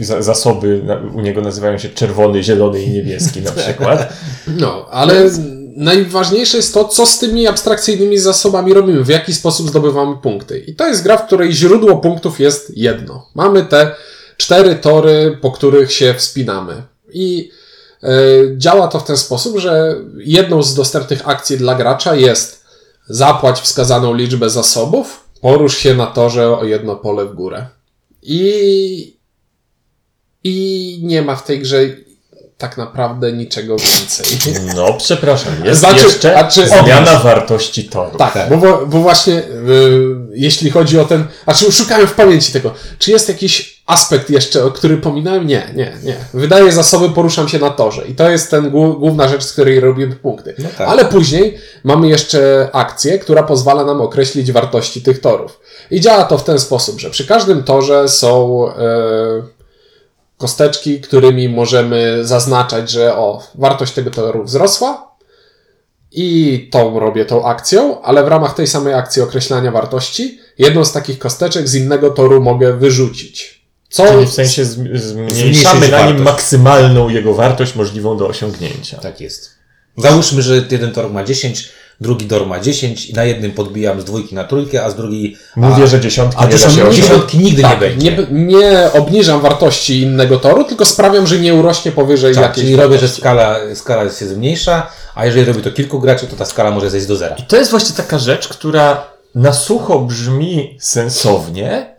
Zasoby 0.00 0.82
u 1.14 1.20
niego 1.20 1.40
nazywają 1.40 1.78
się 1.78 1.88
czerwony, 1.88 2.42
zielony 2.42 2.82
i 2.82 2.90
niebieski 2.90 3.40
na 3.40 3.52
przykład. 3.52 4.12
No, 4.46 4.86
ale 4.90 5.30
najważniejsze 5.76 6.56
jest 6.56 6.74
to, 6.74 6.84
co 6.84 7.06
z 7.06 7.18
tymi 7.18 7.46
abstrakcyjnymi 7.46 8.18
zasobami 8.18 8.74
robimy, 8.74 9.04
w 9.04 9.08
jaki 9.08 9.34
sposób 9.34 9.68
zdobywamy 9.68 10.16
punkty. 10.16 10.58
I 10.58 10.74
to 10.74 10.88
jest 10.88 11.02
gra, 11.02 11.16
w 11.16 11.26
której 11.26 11.52
źródło 11.52 11.96
punktów 11.96 12.40
jest 12.40 12.76
jedno. 12.76 13.26
Mamy 13.34 13.64
te 13.64 13.94
cztery 14.36 14.74
tory, 14.74 15.38
po 15.40 15.50
których 15.50 15.92
się 15.92 16.14
wspinamy. 16.14 16.82
I 17.12 17.50
e, 18.02 18.08
działa 18.56 18.88
to 18.88 19.00
w 19.00 19.04
ten 19.04 19.16
sposób, 19.16 19.58
że 19.58 19.96
jedną 20.16 20.62
z 20.62 20.74
dostępnych 20.74 21.28
akcji 21.28 21.58
dla 21.58 21.74
gracza 21.74 22.14
jest 22.14 22.64
zapłać 23.08 23.60
wskazaną 23.60 24.14
liczbę 24.14 24.50
zasobów, 24.50 25.24
porusz 25.40 25.76
się 25.76 25.94
na 25.94 26.06
torze 26.06 26.58
o 26.58 26.64
jedno 26.64 26.96
pole 26.96 27.24
w 27.24 27.34
górę. 27.34 27.66
I, 28.22 29.16
i 30.44 31.00
nie 31.02 31.22
ma 31.22 31.36
w 31.36 31.44
tej 31.44 31.60
grze 31.60 31.82
tak 32.62 32.76
naprawdę 32.76 33.32
niczego 33.32 33.76
więcej. 33.76 34.26
No, 34.76 34.92
przepraszam, 34.98 35.52
jest 35.64 35.80
Znaczy, 35.80 36.04
jeszcze 36.04 36.36
a 36.38 36.44
czy- 36.50 36.66
zmiana 36.68 37.18
wartości 37.18 37.84
toru. 37.84 38.18
Tak, 38.18 38.48
Bo, 38.50 38.56
bo, 38.56 38.86
bo 38.86 38.98
właśnie 38.98 39.34
y, 39.38 39.42
jeśli 40.34 40.70
chodzi 40.70 40.98
o 40.98 41.04
ten. 41.04 41.24
A 41.46 41.54
czy 41.54 41.72
szukałem 41.72 42.06
w 42.06 42.12
pamięci 42.14 42.52
tego, 42.52 42.74
czy 42.98 43.10
jest 43.10 43.28
jakiś 43.28 43.82
aspekt 43.86 44.30
jeszcze, 44.30 44.64
o 44.64 44.70
który 44.70 44.96
pominąłem? 44.96 45.46
Nie, 45.46 45.62
nie, 45.74 45.92
nie. 46.04 46.16
Wydaję 46.34 46.72
zasoby, 46.72 47.10
poruszam 47.10 47.48
się 47.48 47.58
na 47.58 47.70
torze. 47.70 48.02
I 48.08 48.14
to 48.14 48.30
jest 48.30 48.50
ten 48.50 48.70
głó- 48.70 48.98
główna 48.98 49.28
rzecz, 49.28 49.42
z 49.44 49.52
której 49.52 49.80
robimy 49.80 50.16
punkty. 50.16 50.54
No 50.58 50.68
tak. 50.78 50.88
Ale 50.88 51.04
później 51.04 51.58
mamy 51.84 52.08
jeszcze 52.08 52.68
akcję, 52.72 53.18
która 53.18 53.42
pozwala 53.42 53.84
nam 53.84 54.00
określić 54.00 54.52
wartości 54.52 55.02
tych 55.02 55.20
torów. 55.20 55.60
I 55.90 56.00
działa 56.00 56.24
to 56.24 56.38
w 56.38 56.44
ten 56.44 56.58
sposób, 56.58 57.00
że 57.00 57.10
przy 57.10 57.26
każdym 57.26 57.62
torze 57.62 58.08
są 58.08 58.64
e, 58.68 58.72
kosteczki, 60.46 61.00
którymi 61.00 61.48
możemy 61.48 62.18
zaznaczać, 62.22 62.90
że 62.90 63.16
o, 63.16 63.42
wartość 63.54 63.92
tego 63.92 64.10
toru 64.10 64.44
wzrosła, 64.44 65.12
i 66.14 66.68
tą 66.72 66.98
robię 67.00 67.24
tą 67.24 67.46
akcją, 67.46 68.02
ale 68.02 68.24
w 68.24 68.28
ramach 68.28 68.54
tej 68.54 68.66
samej 68.66 68.94
akcji 68.94 69.22
określania 69.22 69.70
wartości, 69.70 70.38
jedną 70.58 70.84
z 70.84 70.92
takich 70.92 71.18
kosteczek 71.18 71.68
z 71.68 71.74
innego 71.74 72.10
toru 72.10 72.40
mogę 72.40 72.76
wyrzucić. 72.76 73.62
Co 73.90 74.06
Czyli 74.06 74.26
w 74.26 74.32
sensie 74.32 74.62
zm- 74.64 74.98
zmniejszamy 74.98 75.80
na 75.80 75.96
nim 75.98 76.06
wartość. 76.06 76.24
maksymalną 76.24 77.08
jego 77.08 77.34
wartość 77.34 77.74
możliwą 77.74 78.16
do 78.16 78.26
osiągnięcia. 78.28 78.98
Tak 78.98 79.20
jest. 79.20 79.50
Załóżmy, 79.96 80.42
że 80.42 80.64
jeden 80.70 80.92
tor 80.92 81.10
ma 81.10 81.24
10, 81.24 81.68
drugi 82.02 82.26
tor 82.26 82.46
ma 82.46 82.60
10 82.60 83.06
i 83.10 83.14
na 83.14 83.24
jednym 83.24 83.52
podbijam 83.52 84.00
z 84.00 84.04
dwójki 84.04 84.34
na 84.34 84.44
trójkę, 84.44 84.84
a 84.84 84.90
z 84.90 84.96
drugiej... 84.96 85.36
Mówię, 85.56 85.84
a, 85.84 85.86
że 85.86 86.00
dziesiątki 86.00 86.42
a 86.42 86.46
nie 86.46 86.52
da 86.52 86.58
się 86.58 86.90
dziesiątki, 86.92 87.38
nigdy 87.38 87.62
nie 87.62 87.68
tak, 87.68 87.78
będzie. 87.78 88.10
nie, 88.10 88.26
nie 88.30 88.90
obniżam 88.92 89.40
wartości 89.40 90.00
innego 90.00 90.38
toru, 90.38 90.64
tylko 90.64 90.84
sprawiam, 90.84 91.26
że 91.26 91.38
nie 91.38 91.54
urośnie 91.54 91.92
powyżej 91.92 92.34
Tak, 92.34 92.42
jakiejś 92.42 92.66
czyli 92.66 92.76
robię, 92.76 92.94
że 92.94 93.00
wartości. 93.00 93.20
skala, 93.20 93.56
skala 93.74 94.10
się 94.10 94.26
zmniejsza, 94.26 94.86
a 95.14 95.26
jeżeli 95.26 95.44
robię 95.44 95.60
to 95.62 95.72
kilku 95.72 96.00
graczy, 96.00 96.26
to 96.26 96.36
ta 96.36 96.44
skala 96.44 96.70
może 96.70 96.90
zejść 96.90 97.06
do 97.06 97.16
zera. 97.16 97.36
I 97.36 97.42
to 97.42 97.56
jest 97.56 97.70
właśnie 97.70 97.96
taka 97.96 98.18
rzecz, 98.18 98.48
która 98.48 99.06
na 99.34 99.52
sucho 99.52 99.98
brzmi 99.98 100.76
sensownie, 100.80 101.96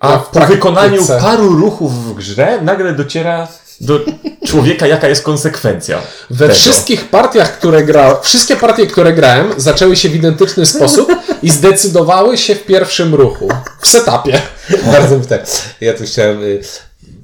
a 0.00 0.18
w 0.18 0.28
po 0.28 0.40
wykonaniu 0.46 1.02
paru 1.20 1.48
ruchów 1.48 2.04
w 2.04 2.14
grze 2.14 2.58
nagle 2.62 2.94
dociera 2.94 3.48
do 3.80 4.00
człowieka, 4.46 4.86
jaka 4.86 5.08
jest 5.08 5.22
konsekwencja. 5.22 5.98
We 6.30 6.46
tego. 6.46 6.58
wszystkich 6.58 7.04
partiach, 7.08 7.58
które 7.58 7.84
grałem, 7.84 8.16
wszystkie 8.22 8.56
partie, 8.56 8.86
które 8.86 9.12
grałem, 9.12 9.46
zaczęły 9.56 9.96
się 9.96 10.08
w 10.08 10.14
identyczny 10.14 10.66
sposób 10.66 11.12
i 11.42 11.50
zdecydowały 11.50 12.38
się 12.38 12.54
w 12.54 12.64
pierwszym 12.64 13.14
ruchu. 13.14 13.48
W 13.80 13.88
setupie. 13.88 14.42
Bardzo 14.92 15.18
mi 15.18 15.26
tak. 15.26 15.46
Ja 15.80 15.94
tu 15.94 16.04
chciałem. 16.04 16.42
y, 16.42 16.60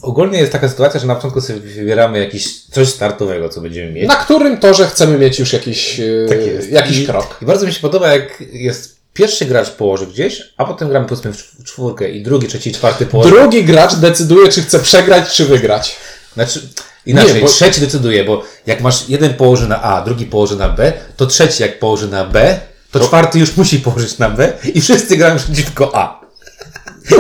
Ogólnie 0.02 0.38
jest 0.38 0.52
taka 0.52 0.68
sytuacja, 0.68 1.00
że 1.00 1.06
na 1.06 1.14
początku 1.14 1.40
sobie 1.40 1.61
wybieramy 1.61 2.18
jakiś 2.18 2.62
coś 2.64 2.88
startowego, 2.88 3.49
co 3.49 3.61
będziemy 3.61 3.92
mieć. 3.92 4.09
Na 4.09 4.16
którym 4.16 4.59
torze 4.61 4.87
chcemy 4.87 5.18
mieć 5.18 5.38
już 5.38 5.52
jakiś, 5.52 6.00
e, 6.00 6.04
Tak 6.28 6.38
jakiś 6.71 6.99
I, 6.99 7.06
krok. 7.06 7.37
I 7.42 7.47
bardzo 7.47 7.66
mi 7.66 7.73
się 7.73 7.80
podoba, 7.80 8.09
jak 8.12 8.42
jest 8.52 8.97
pierwszy 9.14 9.44
gracz 9.44 9.71
położy 9.71 10.06
gdzieś, 10.06 10.42
a 10.56 10.64
potem 10.64 10.88
gramy 10.88 11.06
powiedzmy 11.06 11.32
w 11.32 11.37
czw- 11.37 11.64
czwórkę 11.64 12.11
i 12.11 12.23
drugi, 12.23 12.47
trzeci, 12.49 12.73
czwarty 12.73 13.06
położy. 13.06 13.30
Drugi 13.30 13.64
gracz 13.64 13.94
decyduje, 13.94 14.49
czy 14.49 14.62
chce 14.62 14.78
przegrać, 14.80 15.32
czy 15.35 15.44
wygrać. 15.44 15.97
Znaczy, 16.35 16.61
inaczej, 17.07 17.35
Nie, 17.35 17.41
bo- 17.41 17.47
trzeci 17.49 17.81
decyduje, 17.81 18.25
bo 18.25 18.45
jak 18.67 18.81
masz 18.81 19.09
jeden 19.09 19.35
położy 19.35 19.69
na 19.69 19.83
A, 19.83 20.05
drugi 20.05 20.27
położy 20.27 20.57
na 20.57 20.69
B, 20.69 20.93
to 21.17 21.27
trzeci 21.27 21.62
jak 21.62 21.79
położy 21.79 22.09
na 22.09 22.25
B, 22.25 22.61
to 22.91 23.01
czwarty 23.01 23.39
już 23.39 23.57
musi 23.57 23.79
położyć 23.79 24.19
na 24.19 24.31
B 24.31 24.53
i 24.75 24.81
wszyscy 24.81 25.17
grają 25.17 25.37
przeciwko 25.37 25.91
A. 25.97 26.23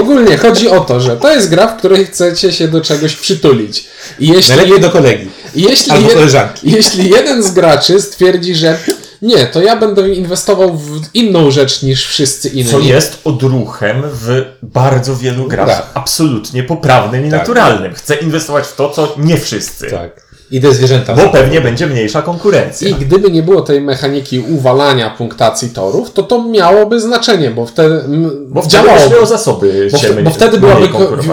Ogólnie 0.00 0.36
chodzi 0.38 0.68
o 0.68 0.80
to, 0.80 1.00
że 1.00 1.16
to 1.16 1.32
jest 1.32 1.48
gra, 1.50 1.66
w 1.66 1.78
której 1.78 2.06
chcecie 2.06 2.52
się 2.52 2.68
do 2.68 2.80
czegoś 2.80 3.16
przytulić. 3.16 3.84
I 4.18 4.28
jeśli, 4.28 4.56
Najlepiej 4.56 4.80
do 4.80 4.90
kolegi. 4.90 5.30
jeśli, 5.54 5.90
albo 5.92 6.08
koleżanki. 6.08 6.70
jeśli 6.70 7.10
jeden 7.10 7.42
z 7.42 7.50
graczy 7.50 8.00
stwierdzi, 8.00 8.54
że 8.54 8.78
nie, 9.22 9.46
to 9.46 9.62
ja 9.62 9.76
będę 9.76 10.08
inwestował 10.08 10.76
w 10.76 11.00
inną 11.14 11.50
rzecz 11.50 11.82
niż 11.82 12.06
wszyscy 12.06 12.48
inni. 12.48 12.70
Co 12.70 12.78
jest 12.78 13.20
odruchem 13.24 14.02
w 14.04 14.44
bardzo 14.62 15.16
wielu 15.16 15.48
grach 15.48 15.90
absolutnie 15.94 16.62
poprawnym 16.62 17.26
i 17.26 17.30
Tak. 17.30 17.40
naturalnym. 17.40 17.94
Chcę 17.94 18.14
inwestować 18.14 18.66
w 18.66 18.76
to, 18.76 18.88
co 18.90 19.14
nie 19.18 19.36
wszyscy. 19.38 19.90
Tak. 19.90 20.32
Idę 20.50 20.74
zwierzęta. 20.74 21.14
Bo 21.14 21.28
pewnie 21.28 21.60
będzie 21.60 21.86
mniejsza 21.86 22.22
konkurencja. 22.22 22.88
I 22.88 22.94
gdyby 22.94 23.30
nie 23.30 23.42
było 23.42 23.60
tej 23.62 23.80
mechaniki 23.80 24.38
uwalania 24.40 25.10
punktacji 25.10 25.68
torów, 25.70 26.12
to 26.12 26.22
to 26.22 26.42
miałoby 26.44 27.00
znaczenie, 27.00 27.50
bo 27.50 27.66
wtedy 27.66 28.04
Bo 28.48 28.62
wtedy 28.62 28.72
działałoby. 28.86 29.20
o 29.20 29.26
zasoby 29.26 29.88
Bo, 29.92 29.98
mniej- 30.12 30.24
bo 30.24 30.30
wtedy 30.30 30.58
byłaby 30.58 30.88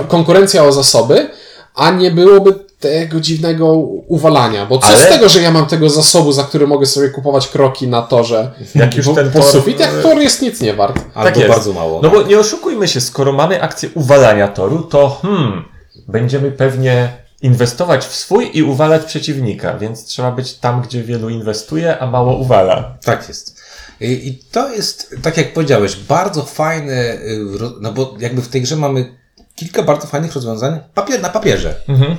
konkurencja 0.07 0.63
o 0.63 0.71
zasoby, 0.71 1.29
a 1.75 1.91
nie 1.91 2.11
byłoby 2.11 2.53
tego 2.79 3.19
dziwnego 3.19 3.73
uwalania. 4.07 4.65
Bo 4.65 4.77
co 4.77 4.87
Ale- 4.87 4.97
z 5.05 5.09
tego, 5.09 5.29
że 5.29 5.41
ja 5.41 5.51
mam 5.51 5.65
tego 5.65 5.89
zasobu, 5.89 6.31
za 6.31 6.43
który 6.43 6.67
mogę 6.67 6.85
sobie 6.85 7.09
kupować 7.09 7.47
kroki 7.47 7.87
na 7.87 8.01
torze 8.01 8.51
Jak 8.75 8.95
już 8.95 9.05
ten 9.15 9.31
po 9.31 9.39
tor- 9.39 9.51
sufit, 9.51 9.79
jak 9.79 10.01
tor 10.01 10.17
jest 10.17 10.41
nic 10.41 10.61
nie 10.61 10.73
wart. 10.73 10.99
Albo 11.13 11.29
tak 11.29 11.37
jest. 11.37 11.49
bardzo 11.49 11.73
mało. 11.73 11.99
No 12.03 12.09
bo 12.09 12.21
nie 12.21 12.39
oszukujmy 12.39 12.87
się, 12.87 13.01
skoro 13.01 13.33
mamy 13.33 13.61
akcję 13.61 13.89
uwalania 13.95 14.47
toru, 14.47 14.83
to 14.83 15.19
hmm, 15.21 15.65
będziemy 16.07 16.51
pewnie 16.51 17.09
inwestować 17.41 18.05
w 18.05 18.15
swój 18.15 18.49
i 18.53 18.63
uwalać 18.63 19.05
przeciwnika, 19.05 19.77
więc 19.77 20.05
trzeba 20.05 20.31
być 20.31 20.53
tam, 20.53 20.81
gdzie 20.81 21.03
wielu 21.03 21.29
inwestuje, 21.29 21.99
a 21.99 22.07
mało 22.07 22.35
uwala. 22.37 22.97
Tak 23.03 23.27
jest. 23.27 23.59
I, 24.01 24.27
I 24.27 24.39
to 24.51 24.73
jest, 24.73 25.15
tak 25.21 25.37
jak 25.37 25.53
powiedziałeś, 25.53 25.95
bardzo 25.95 26.41
fajne, 26.43 27.13
y, 27.13 27.45
no 27.81 27.93
bo 27.93 28.15
jakby 28.19 28.41
w 28.41 28.47
tej 28.47 28.61
grze 28.61 28.75
mamy 28.75 29.15
kilka 29.55 29.83
bardzo 29.83 30.07
fajnych 30.07 30.33
rozwiązań 30.33 30.79
papier, 30.93 31.21
na 31.21 31.29
papierze. 31.29 31.75
Mhm. 31.87 32.15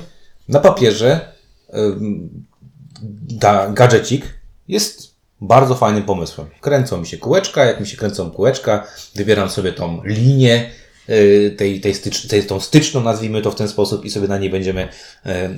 Na 0.50 0.60
papierze 0.60 1.32
da, 3.28 3.70
gadżecik 3.70 4.24
jest 4.68 5.14
bardzo 5.40 5.74
fajnym 5.74 6.02
pomysłem. 6.02 6.48
Kręcą 6.60 6.98
mi 6.98 7.06
się 7.06 7.18
kółeczka, 7.18 7.64
jak 7.64 7.80
mi 7.80 7.86
się 7.86 7.96
kręcą 7.96 8.30
kółeczka, 8.30 8.86
wybieram 9.14 9.50
sobie 9.50 9.72
tą 9.72 10.00
linię, 10.04 10.70
y, 11.08 11.54
tej, 11.58 11.80
tej, 11.80 11.94
stycz, 11.94 12.26
tej 12.26 12.44
tą 12.44 12.60
styczną, 12.60 13.00
nazwijmy 13.00 13.42
to 13.42 13.50
w 13.50 13.54
ten 13.54 13.68
sposób 13.68 14.04
i 14.04 14.10
sobie 14.10 14.28
na 14.28 14.38
niej 14.38 14.50
będziemy 14.50 14.88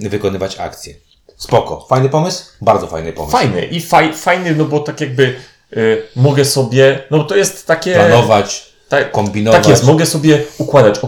y, 0.03 0.09
wykonywać 0.09 0.59
akcje. 0.59 0.95
Spoko. 1.37 1.87
Fajny 1.89 2.09
pomysł? 2.09 2.45
Bardzo 2.61 2.87
fajny 2.87 3.13
pomysł. 3.13 3.33
Fajny 3.33 3.67
i 3.67 3.81
faj, 3.81 4.15
fajny, 4.15 4.55
no 4.55 4.65
bo 4.65 4.81
tak 4.81 5.01
jakby 5.01 5.35
y, 5.77 6.03
mogę 6.17 6.45
sobie, 6.45 7.03
no 7.11 7.25
to 7.25 7.37
jest 7.37 7.67
takie... 7.67 7.95
Planować, 7.95 8.73
tak, 8.89 9.13
kombinować. 9.13 9.63
Tak 9.63 9.71
jest, 9.71 9.85
mogę 9.85 10.07
sobie 10.07 10.43
układać, 10.59 11.01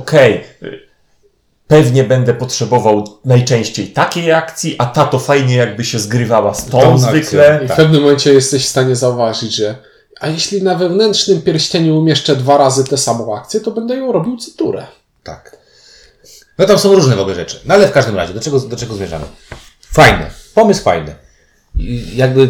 y, 0.63 0.84
pewnie 1.69 2.05
będę 2.05 2.35
potrzebował 2.35 3.05
najczęściej 3.25 3.87
takiej 3.89 4.33
akcji, 4.33 4.77
a 4.79 4.87
ta 4.87 5.05
to 5.05 5.19
fajnie 5.19 5.55
jakby 5.57 5.85
się 5.85 5.99
zgrywała 5.99 6.55
z 6.55 6.67
tą, 6.67 6.81
Tą 6.81 6.99
zwykle. 6.99 7.53
akcją. 7.53 7.65
I 7.65 7.69
Tak. 7.69 7.77
w 7.77 7.81
pewnym 7.81 8.03
momencie 8.03 8.33
jesteś 8.35 8.65
w 8.65 8.69
stanie 8.69 8.97
zauważyć, 8.97 9.55
że 9.55 9.77
a 10.21 10.29
jeśli 10.29 10.63
na 10.63 10.75
wewnętrznym 10.75 11.43
pierścieniu 11.43 11.99
umieszczę 11.99 12.37
dwa 12.37 12.57
razy 12.59 12.85
tę 12.85 12.99
samą 12.99 13.37
akcję, 13.37 13.61
to 13.61 13.71
będę 13.71 13.97
ją 13.97 14.13
robił 14.13 14.37
cyturę. 14.37 14.87
Tak. 15.23 15.57
No 16.59 16.67
tam 16.67 16.79
są 16.79 16.95
różne 16.95 17.17
w 17.17 17.21
ogóle 17.21 17.35
rzeczy. 17.35 17.61
No 17.65 17.75
ale 17.75 17.89
w 17.89 17.93
każdym 17.93 18.17
razie, 18.17 18.35
do 18.35 18.41
czego, 18.41 18.61
do 18.61 18.77
czego 18.77 18.95
zmierzamy? 18.95 19.25
Fajne. 19.81 20.31
Pomysł 20.55 20.83
fajny. 20.83 21.15
Jakby 22.15 22.49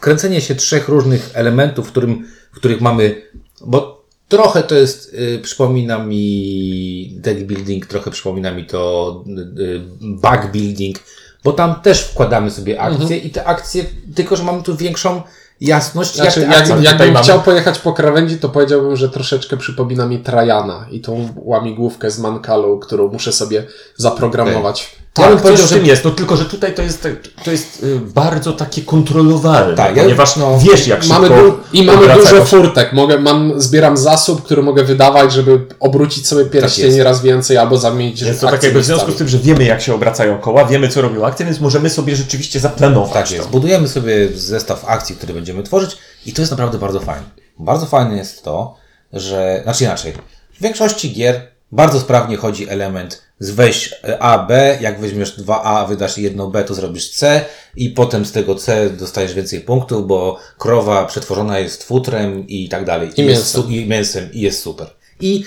kręcenie 0.00 0.40
się 0.40 0.54
trzech 0.54 0.88
różnych 0.88 1.30
elementów, 1.34 1.86
w, 1.88 1.90
którym, 1.90 2.28
w 2.52 2.56
których 2.56 2.80
mamy, 2.80 3.22
bo 3.60 3.99
trochę 4.30 4.62
to 4.62 4.74
jest, 4.74 5.14
y, 5.14 5.38
przypomina 5.42 5.98
mi 5.98 7.14
deck 7.16 7.40
building, 7.40 7.86
trochę 7.86 8.10
przypomina 8.10 8.50
mi 8.50 8.66
to 8.66 9.24
y, 9.26 9.62
y, 9.62 9.80
bug 10.00 10.52
building, 10.52 10.98
bo 11.44 11.52
tam 11.52 11.74
też 11.80 12.00
wkładamy 12.00 12.50
sobie 12.50 12.80
akcje 12.80 13.16
i 13.16 13.30
te 13.30 13.44
akcje, 13.44 13.84
tylko 14.14 14.36
że 14.36 14.44
mamy 14.44 14.62
tu 14.62 14.76
większą 14.76 15.22
jasność, 15.60 16.14
Znaczy, 16.14 16.40
jak 16.40 16.68
jak, 16.68 16.82
jakbym 16.82 17.12
mamy- 17.12 17.24
chciał 17.24 17.42
pojechać 17.42 17.78
po 17.78 17.92
krawędzi, 17.92 18.38
to 18.38 18.48
powiedziałbym, 18.48 18.96
że 18.96 19.08
troszeczkę 19.08 19.56
przypomina 19.56 20.06
mi 20.06 20.18
Trajana 20.18 20.86
i 20.90 21.00
tą 21.00 21.28
łamigłówkę 21.36 22.10
z 22.10 22.18
Mankalu, 22.18 22.78
którą 22.78 23.08
muszę 23.08 23.32
sobie 23.32 23.66
zaprogramować. 23.96 24.96
Ja 25.18 25.24
bym 25.28 25.34
Tak, 25.36 25.42
powiedział, 25.42 25.66
w 25.66 25.70
tym 25.70 25.86
jest, 25.86 26.04
no 26.04 26.10
tylko, 26.10 26.36
że 26.36 26.44
tutaj 26.44 26.74
to 26.74 26.82
jest, 26.82 27.08
to 27.44 27.50
jest 27.50 27.82
y, 27.82 28.00
bardzo 28.00 28.52
takie 28.52 28.82
kontrolowalne, 28.82 29.74
Tak, 29.76 29.96
ja- 29.96 30.02
ponieważ 30.02 30.36
no, 30.36 30.58
wiesz 30.58 30.86
jak 30.86 31.02
szybko 31.02 31.20
Mamy 31.20 31.28
du- 31.42 31.58
I 31.72 31.82
mamy 31.82 32.14
dużo 32.14 32.44
furtek. 32.44 32.92
Mogę, 32.92 33.18
mam, 33.18 33.60
zbieram 33.60 33.96
zasób, 33.96 34.42
który 34.42 34.62
mogę 34.62 34.84
wydawać, 34.84 35.32
żeby 35.32 35.66
obrócić 35.80 36.26
sobie 36.28 36.44
pierścień 36.44 36.86
jest. 36.86 37.00
raz 37.00 37.22
więcej 37.22 37.56
albo 37.56 37.78
zamienić 37.78 38.24
Więc 38.24 38.40
to 38.40 38.50
tak 38.50 38.62
jakby 38.62 38.80
w 38.80 38.84
związku 38.84 39.12
z 39.12 39.16
tym, 39.16 39.28
że 39.28 39.38
wiemy 39.38 39.64
jak 39.64 39.82
się 39.82 39.94
obracają 39.94 40.38
koła, 40.38 40.64
wiemy 40.64 40.88
co 40.88 41.02
robią 41.02 41.26
akcje, 41.26 41.46
więc 41.46 41.60
możemy 41.60 41.90
sobie 41.90 42.16
rzeczywiście 42.16 42.60
zaplanować 42.60 43.12
Tak 43.12 43.28
to. 43.28 43.34
jest. 43.34 43.48
Budujemy 43.48 43.88
sobie 43.88 44.28
zestaw 44.34 44.84
akcji, 44.86 45.16
które 45.16 45.34
będziemy 45.34 45.62
tworzyć 45.62 45.96
i 46.26 46.32
to 46.32 46.42
jest 46.42 46.50
naprawdę 46.50 46.78
bardzo 46.78 47.00
fajne. 47.00 47.24
Bardzo 47.58 47.86
fajne 47.86 48.16
jest 48.16 48.42
to, 48.44 48.76
że, 49.12 49.60
znaczy 49.62 49.84
inaczej, 49.84 50.12
w 50.58 50.62
większości 50.62 51.12
gier 51.12 51.40
bardzo 51.72 52.00
sprawnie 52.00 52.36
chodzi 52.36 52.68
element 52.68 53.22
weź 53.40 53.94
A, 54.18 54.38
B, 54.38 54.78
jak 54.80 55.00
weźmiesz 55.00 55.38
2A, 55.38 55.88
wydasz 55.88 56.18
jedno 56.18 56.50
B, 56.50 56.64
to 56.64 56.74
zrobisz 56.74 57.10
C 57.10 57.44
i 57.76 57.90
potem 57.90 58.24
z 58.24 58.32
tego 58.32 58.54
C 58.54 58.90
dostajesz 58.90 59.34
więcej 59.34 59.60
punktów, 59.60 60.06
bo 60.06 60.38
krowa 60.58 61.06
przetworzona 61.06 61.58
jest 61.58 61.84
futrem 61.84 62.48
i 62.48 62.68
tak 62.68 62.84
dalej. 62.84 63.10
I 63.16 63.24
jest 63.24 63.54
mięsem. 63.54 63.72
I 63.72 63.86
mięsem 63.86 64.32
i 64.32 64.40
jest 64.40 64.62
super. 64.62 64.86
I 65.20 65.44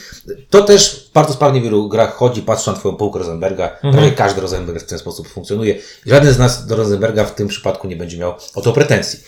to 0.50 0.62
też 0.62 1.09
bardzo 1.13 1.33
sprawnie 1.33 1.62
w 1.62 1.63
wielu 1.63 1.89
grach 1.89 2.15
chodzi, 2.15 2.41
patrz 2.41 2.67
na 2.67 2.73
twoją 2.73 2.95
półkę 2.95 3.19
Rosenberga. 3.19 3.67
Prawie 3.67 4.12
każdy 4.12 4.41
Rosenberg 4.41 4.81
w 4.81 4.85
ten 4.85 5.00
sposób 5.00 5.27
funkcjonuje. 5.27 5.73
I 6.05 6.09
żaden 6.09 6.33
z 6.33 6.39
nas 6.39 6.65
do 6.67 6.75
Rosenberga 6.75 7.23
w 7.23 7.35
tym 7.35 7.47
przypadku 7.47 7.88
nie 7.88 7.95
będzie 7.95 8.17
miał 8.17 8.33
o 8.55 8.62
to 8.62 8.73
pretensji. 8.73 9.19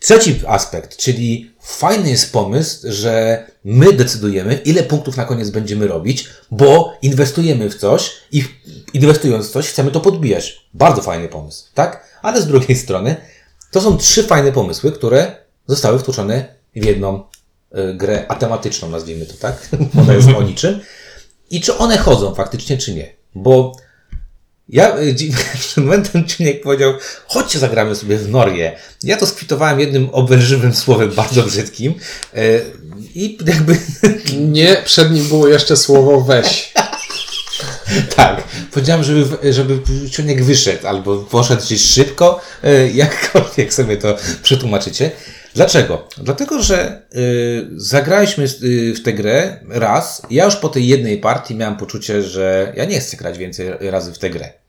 Trzeci 0.00 0.40
aspekt, 0.46 0.96
czyli 0.96 1.50
fajny 1.60 2.10
jest 2.10 2.32
pomysł, 2.32 2.86
że 2.90 3.46
my 3.64 3.92
decydujemy, 3.92 4.54
ile 4.54 4.82
punktów 4.82 5.16
na 5.16 5.24
koniec 5.24 5.50
będziemy 5.50 5.88
robić, 5.88 6.28
bo 6.50 6.92
inwestujemy 7.02 7.70
w 7.70 7.74
coś 7.74 8.12
i 8.32 8.44
inwestując 8.92 9.48
w 9.48 9.50
coś 9.50 9.68
chcemy 9.68 9.90
to 9.90 10.00
podbijać. 10.00 10.66
Bardzo 10.74 11.02
fajny 11.02 11.28
pomysł, 11.28 11.64
tak? 11.74 12.04
Ale 12.22 12.42
z 12.42 12.46
drugiej 12.46 12.76
strony 12.84 13.16
to 13.70 13.80
są 13.80 13.96
trzy 13.96 14.22
fajne 14.22 14.52
pomysły, 14.52 14.92
które 14.92 15.36
zostały 15.66 15.98
wtłoczone 15.98 16.54
w 16.76 16.84
jedną 16.84 17.24
y, 17.78 17.94
grę 17.94 18.24
atematyczną, 18.28 18.88
nazwijmy 18.88 19.26
to 19.26 19.34
tak. 19.34 19.68
Ona 20.02 20.14
jest 20.14 20.28
o 20.28 20.42
niczym. 20.42 20.80
I 21.50 21.60
czy 21.60 21.78
one 21.78 21.98
chodzą 21.98 22.34
faktycznie, 22.34 22.78
czy 22.78 22.94
nie? 22.94 23.12
Bo 23.34 23.76
ja 24.72 24.96
dzi- 25.14 25.32
przed 25.60 25.84
momentem 25.84 26.28
Ciuniek 26.28 26.62
powiedział, 26.62 26.92
chodźcie 27.26 27.58
zagramy 27.58 27.96
sobie 27.96 28.16
w 28.16 28.28
Norię. 28.28 28.76
Ja 29.02 29.16
to 29.16 29.26
skwitowałem 29.26 29.80
jednym 29.80 30.08
obelżywym 30.12 30.74
słowem 30.74 31.10
bardzo 31.10 31.42
brzydkim 31.42 31.94
y, 32.36 32.64
i 33.14 33.38
jakby 33.46 33.76
Nie, 34.36 34.76
przed 34.84 35.12
nim 35.12 35.28
było 35.28 35.48
jeszcze 35.48 35.76
słowo 35.76 36.20
weź. 36.20 36.72
tak, 38.16 38.42
powiedziałem, 38.72 39.04
żeby, 39.04 39.52
żeby 39.52 39.78
Ciuniek 40.10 40.44
wyszedł 40.44 40.86
albo 40.88 41.16
poszedł 41.16 41.62
gdzieś 41.62 41.82
szybko, 41.82 42.40
y, 42.64 42.90
jakkolwiek 42.94 43.74
sobie 43.74 43.96
to 43.96 44.16
przetłumaczycie. 44.42 45.10
Dlaczego? 45.54 46.08
Dlatego, 46.18 46.62
że 46.62 47.02
y, 47.14 47.68
zagraliśmy 47.76 48.44
y, 48.62 48.94
w 48.94 49.02
tę 49.02 49.12
grę 49.12 49.60
raz. 49.68 50.22
Ja 50.30 50.44
już 50.44 50.56
po 50.56 50.68
tej 50.68 50.86
jednej 50.86 51.18
partii 51.18 51.54
miałem 51.54 51.76
poczucie, 51.76 52.22
że 52.22 52.72
ja 52.76 52.84
nie 52.84 53.00
chcę 53.00 53.16
grać 53.16 53.38
więcej 53.38 53.68
razy 53.80 54.12
w 54.12 54.18
tę 54.18 54.30
grę. 54.30 54.59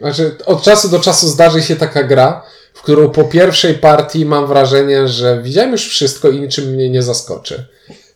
Znaczy, 0.00 0.36
od 0.46 0.62
czasu 0.62 0.88
do 0.88 1.00
czasu 1.00 1.28
zdarzy 1.28 1.62
się 1.62 1.76
taka 1.76 2.02
gra, 2.02 2.42
w 2.74 2.82
którą 2.82 3.10
po 3.10 3.24
pierwszej 3.24 3.74
partii 3.74 4.26
mam 4.26 4.46
wrażenie, 4.46 5.08
że 5.08 5.42
widziałem 5.42 5.72
już 5.72 5.88
wszystko 5.88 6.30
i 6.30 6.40
niczym 6.40 6.64
mnie 6.64 6.90
nie 6.90 7.02
zaskoczy. 7.02 7.66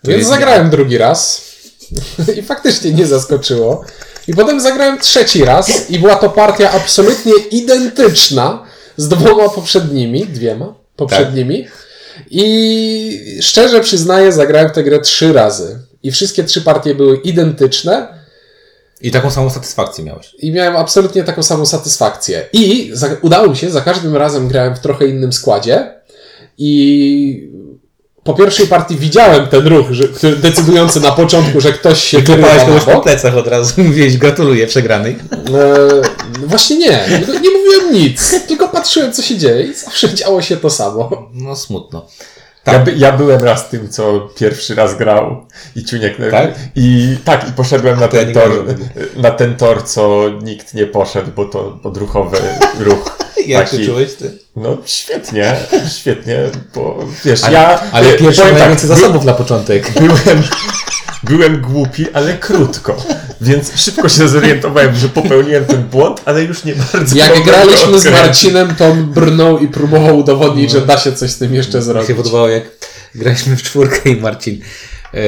Więc 0.04 0.28
zagrałem 0.28 0.70
drugi 0.70 0.98
raz 0.98 1.50
i 2.38 2.42
faktycznie 2.42 2.92
nie 2.92 3.06
zaskoczyło. 3.06 3.84
I 4.28 4.34
potem 4.34 4.60
zagrałem 4.60 4.98
trzeci 4.98 5.44
raz 5.44 5.90
i 5.90 5.98
była 5.98 6.16
to 6.16 6.30
partia 6.30 6.70
absolutnie 6.70 7.32
identyczna 7.50 8.64
z 8.96 9.08
dwoma 9.08 9.48
poprzednimi, 9.48 10.26
dwiema 10.26 10.74
poprzednimi. 10.96 11.66
I 12.30 13.38
szczerze 13.40 13.80
przyznaję, 13.80 14.32
zagrałem 14.32 14.70
tę 14.70 14.84
grę 14.84 15.00
trzy 15.00 15.32
razy. 15.32 15.78
I 16.02 16.12
wszystkie 16.12 16.44
trzy 16.44 16.62
partie 16.62 16.94
były 16.94 17.16
identyczne. 17.16 18.23
I 19.00 19.10
taką 19.10 19.30
samą 19.30 19.50
satysfakcję 19.50 20.04
miałeś. 20.04 20.34
I 20.38 20.52
miałem 20.52 20.76
absolutnie 20.76 21.24
taką 21.24 21.42
samą 21.42 21.66
satysfakcję. 21.66 22.48
I 22.52 22.90
za, 22.92 23.08
udało 23.22 23.48
mi 23.48 23.56
się, 23.56 23.70
za 23.70 23.80
każdym 23.80 24.16
razem 24.16 24.48
grałem 24.48 24.76
w 24.76 24.80
trochę 24.80 25.06
innym 25.06 25.32
składzie. 25.32 25.94
I 26.58 27.50
po 28.24 28.34
pierwszej 28.34 28.66
partii 28.66 28.96
widziałem 28.96 29.46
ten 29.46 29.66
ruch, 29.66 29.86
że, 29.90 30.08
który, 30.08 30.36
decydujący 30.36 31.00
na 31.00 31.10
początku, 31.10 31.60
że 31.60 31.72
ktoś 31.72 32.04
się 32.04 32.18
na 32.18 32.64
kogoś 32.64 32.84
po 32.84 33.00
plecach 33.00 33.36
od 33.36 33.46
razu. 33.46 33.72
Mówiłeś, 33.82 34.16
gratuluję 34.16 34.66
przegranej. 34.66 35.16
E, 35.32 36.46
właśnie 36.46 36.76
nie, 36.76 37.08
nie, 37.10 37.40
nie 37.40 37.50
mówiłem 37.50 37.92
nic, 37.92 38.46
tylko 38.48 38.68
patrzyłem, 38.68 39.12
co 39.12 39.22
się 39.22 39.38
dzieje 39.38 39.66
i 39.66 39.74
zawsze 39.74 40.14
działo 40.14 40.42
się 40.42 40.56
to 40.56 40.70
samo. 40.70 41.30
No 41.32 41.56
smutno. 41.56 42.06
Ja, 42.66 42.78
by, 42.78 42.92
ja 42.92 43.12
byłem 43.12 43.40
raz 43.40 43.68
tym, 43.68 43.88
co 43.88 44.28
pierwszy 44.36 44.74
raz 44.74 44.96
grał 44.96 45.46
i 45.76 45.84
Ciuniek. 45.84 46.16
Tak? 46.30 46.54
I 46.76 47.16
tak, 47.24 47.48
i 47.48 47.52
poszedłem 47.52 47.96
na 48.00 48.02
ja 48.02 48.08
ten 48.08 48.32
tor, 48.32 48.64
na 49.16 49.30
ten 49.30 49.56
tor, 49.56 49.84
co 49.84 50.30
nikt 50.42 50.74
nie 50.74 50.86
poszedł, 50.86 51.30
bo 51.36 51.44
to 51.44 51.78
odruchowy 51.82 52.38
ruch. 52.78 53.18
Jak 53.46 53.70
taki. 53.70 53.82
się 53.82 53.90
czułeś 53.90 54.14
ty? 54.14 54.38
No 54.56 54.76
świetnie, 54.84 55.56
świetnie, 55.98 56.38
bo 56.74 56.98
wiesz, 57.24 57.44
Ale, 57.44 57.52
ja... 57.52 57.80
ale 57.92 58.12
pierwszy 58.12 58.40
powiem 58.40 58.54
miał 58.54 58.60
tak, 58.60 58.68
więcej 58.68 58.88
zasobów 58.88 59.24
na 59.24 59.32
początek. 59.32 59.92
Byłem, 59.92 60.42
byłem 61.24 61.60
głupi, 61.60 62.06
ale 62.12 62.38
krótko. 62.38 62.96
Więc 63.40 63.72
szybko 63.76 64.08
się 64.08 64.28
zorientowałem, 64.28 64.94
że 64.96 65.08
popełniłem 65.08 65.64
ten 65.64 65.82
błąd, 65.82 66.20
ale 66.24 66.42
już 66.42 66.64
nie 66.64 66.74
bardzo. 66.92 67.16
Jak 67.16 67.44
graliśmy 67.44 68.00
z. 68.00 68.04
Marcinem, 68.04 68.74
to 68.74 68.86
on 68.86 69.04
brnął 69.04 69.58
i 69.58 69.68
próbował 69.68 70.18
udowodnić, 70.18 70.70
że 70.70 70.80
da 70.80 70.98
się 70.98 71.12
coś 71.12 71.30
z 71.30 71.38
tym 71.38 71.54
jeszcze 71.54 71.78
Mi 71.78 71.84
zrobić. 71.84 72.08
się 72.08 72.14
podobało, 72.14 72.48
jak 72.48 72.64
graliśmy 73.14 73.56
w 73.56 73.62
czwórkę 73.62 74.10
i 74.10 74.20
Marcin 74.20 74.60
e, 75.14 75.18
e, 75.18 75.20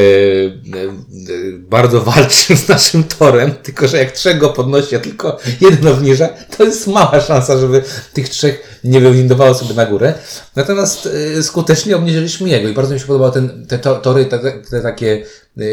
bardzo 1.58 2.00
walczył 2.00 2.56
z 2.56 2.68
naszym 2.68 3.04
torem, 3.04 3.54
tylko 3.62 3.88
że 3.88 3.98
jak 3.98 4.12
trzech 4.12 4.38
go 4.38 4.48
podnosi, 4.48 4.96
a 4.96 4.98
tylko 4.98 5.38
jeden 5.60 5.86
obniża, 5.92 6.28
to 6.56 6.64
jest 6.64 6.86
mała 6.86 7.20
szansa, 7.20 7.58
żeby 7.58 7.82
tych 8.12 8.28
trzech 8.28 8.78
nie 8.84 9.00
wywindowało 9.00 9.54
sobie 9.54 9.74
na 9.74 9.86
górę. 9.86 10.14
Natomiast 10.56 11.08
e, 11.38 11.42
skutecznie 11.42 11.96
obniżyliśmy 11.96 12.48
jego 12.48 12.68
i 12.68 12.74
bardzo 12.74 12.94
mi 12.94 13.00
się 13.00 13.06
podobały 13.06 13.32
ten, 13.32 13.66
te 13.66 13.78
to, 13.78 13.96
tory, 13.96 14.24
te, 14.24 14.38
te, 14.70 14.80
takie 14.82 15.22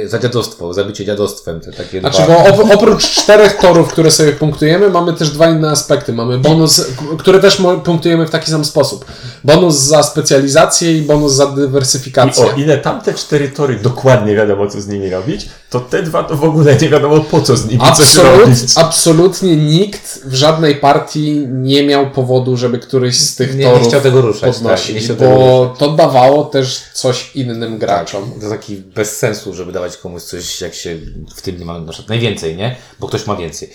za 0.06 0.20
dziadostwo, 0.20 0.74
zabicie 0.74 1.06
dziadostwem, 1.06 1.60
te 1.60 1.72
takie 1.72 2.00
Znaczy, 2.00 2.22
dwa. 2.24 2.36
bo 2.36 2.64
op- 2.64 2.74
oprócz 2.76 3.10
czterech 3.10 3.58
torów, 3.58 3.88
które 3.92 4.12
sobie 4.12 4.32
punktujemy, 4.32 4.90
mamy 4.90 5.14
też 5.14 5.30
dwa 5.30 5.50
inne 5.50 5.72
aspekty. 5.72 6.14
Mamy 6.14 6.38
bonus, 6.40 6.86
które 7.20 7.40
też 7.40 7.62
punktujemy 7.86 8.28
w 8.28 8.30
taki 8.30 8.52
sam 8.52 8.66
sposób. 8.66 9.06
Bonus 9.44 9.76
za 9.76 10.04
specjalizację 10.04 10.98
i 10.98 11.02
bonus 11.02 11.34
za 11.34 11.44
I 11.46 11.56
dywersyfikację. 11.56 12.46
o 12.46 12.52
ile 12.58 12.78
tamte 12.78 13.14
cztery 13.14 13.50
tory 13.50 13.76
dokładnie 13.76 14.36
wiadomo, 14.36 14.68
co 14.68 14.82
z 14.82 14.88
nimi 14.88 15.10
robić, 15.10 15.50
to 15.74 15.80
te 15.80 16.04
dwa 16.04 16.24
to 16.24 16.38
w 16.38 16.44
ogóle 16.44 16.78
nie 16.82 16.90
wiadomo, 16.90 17.20
po 17.20 17.42
co 17.42 17.58
z 17.58 17.66
nimi 17.66 17.80
coś 17.80 17.90
Absolut, 17.90 18.40
robić. 18.40 18.60
absolutnie 18.76 19.56
nikt 19.56 20.20
w 20.26 20.34
żadnej 20.34 20.76
partii 20.76 21.48
nie 21.48 21.84
miał 21.84 22.10
powodu, 22.12 22.58
żeby 22.58 22.80
któryś 22.80 23.20
z 23.20 23.36
tych 23.36 23.52
Nie- 23.52 23.58
nie 23.66 23.72
torów 23.72 23.88
chciał 23.88 24.02
tego 24.02 24.22
ruszać, 24.22 24.42
tak, 24.42 24.54
podnosić, 24.54 24.96
nie 24.96 25.02
chciał 25.02 25.16
tego 25.16 25.32
bo 25.36 25.76
to 25.78 25.92
dawało 25.92 26.44
też 26.46 26.82
coś 26.94 27.32
innym 27.36 27.78
graczom. 27.78 28.32
To 28.42 28.50
taki 28.50 28.76
bez 28.76 29.18
sensu, 29.18 29.54
żeby 29.54 29.72
dawać 29.72 29.98
komuś 29.98 30.22
coś, 30.22 30.62
jak 30.62 30.74
się 30.74 30.98
w 31.36 31.42
tym 31.42 31.60
nie 31.60 31.66
ma 31.66 31.80
na 31.80 31.92
przykład 31.92 32.10
najwięcej, 32.10 32.56
nie? 32.56 32.76
Bo 33.00 33.08
ktoś 33.08 33.28
ma 33.28 33.36
więcej. 33.36 33.70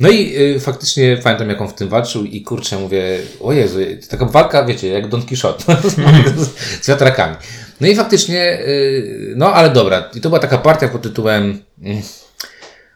No 0.00 0.08
i 0.08 0.36
y, 0.56 0.60
faktycznie 0.60 1.20
pamiętam, 1.22 1.48
jak 1.48 1.60
on 1.60 1.68
w 1.68 1.74
tym 1.74 1.88
walczył 1.88 2.24
i 2.24 2.42
kurczę, 2.42 2.78
mówię, 2.78 3.18
o 3.40 3.52
Jezu, 3.52 3.78
to 4.02 4.06
taka 4.10 4.26
walka, 4.26 4.64
wiecie, 4.64 4.88
jak 4.88 5.08
Don 5.08 5.22
Quixote 5.22 5.76
z 6.82 6.88
wiatrakami. 6.88 7.36
No 7.82 7.88
i 7.88 7.96
faktycznie, 7.96 8.60
y, 8.60 9.34
no 9.36 9.52
ale 9.52 9.70
dobra, 9.70 10.10
i 10.14 10.20
to 10.20 10.28
była 10.28 10.40
taka 10.40 10.58
partia 10.58 10.88
pod 10.88 11.02
tytułem 11.02 11.62
mm, 11.82 12.02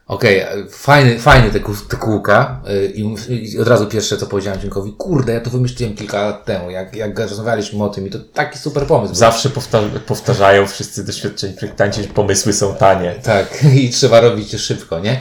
Okej, 0.06 0.46
fajny, 0.70 1.18
fajny 1.18 1.50
te, 1.50 1.60
te 1.88 1.96
kółka 1.96 2.60
y, 2.70 2.92
i, 3.28 3.58
od 3.58 3.68
razu 3.68 3.86
pierwsze 3.86 4.16
co 4.16 4.26
powiedziałem 4.26 4.60
Dziękowi, 4.60 4.92
kurde, 4.92 5.32
ja 5.32 5.40
to 5.40 5.50
wymyśliłem 5.50 5.94
kilka 5.94 6.22
lat 6.22 6.44
temu, 6.44 6.70
jak, 6.70 6.96
jak 6.96 7.18
rozmawialiśmy 7.18 7.84
o 7.84 7.88
tym 7.88 8.06
i 8.06 8.10
to 8.10 8.18
taki 8.18 8.58
super 8.58 8.86
pomysł. 8.86 9.14
Zawsze 9.14 9.50
powtarza, 9.50 9.88
powtarzają 10.06 10.66
wszyscy 10.66 11.04
doświadczeni 11.04 11.54
projektanci, 11.54 12.02
że 12.02 12.08
pomysły 12.08 12.52
są 12.52 12.74
tanie. 12.74 13.14
Tak, 13.22 13.64
i 13.82 13.90
trzeba 13.90 14.20
robić 14.20 14.52
je 14.52 14.58
szybko, 14.58 15.00
nie? 15.00 15.20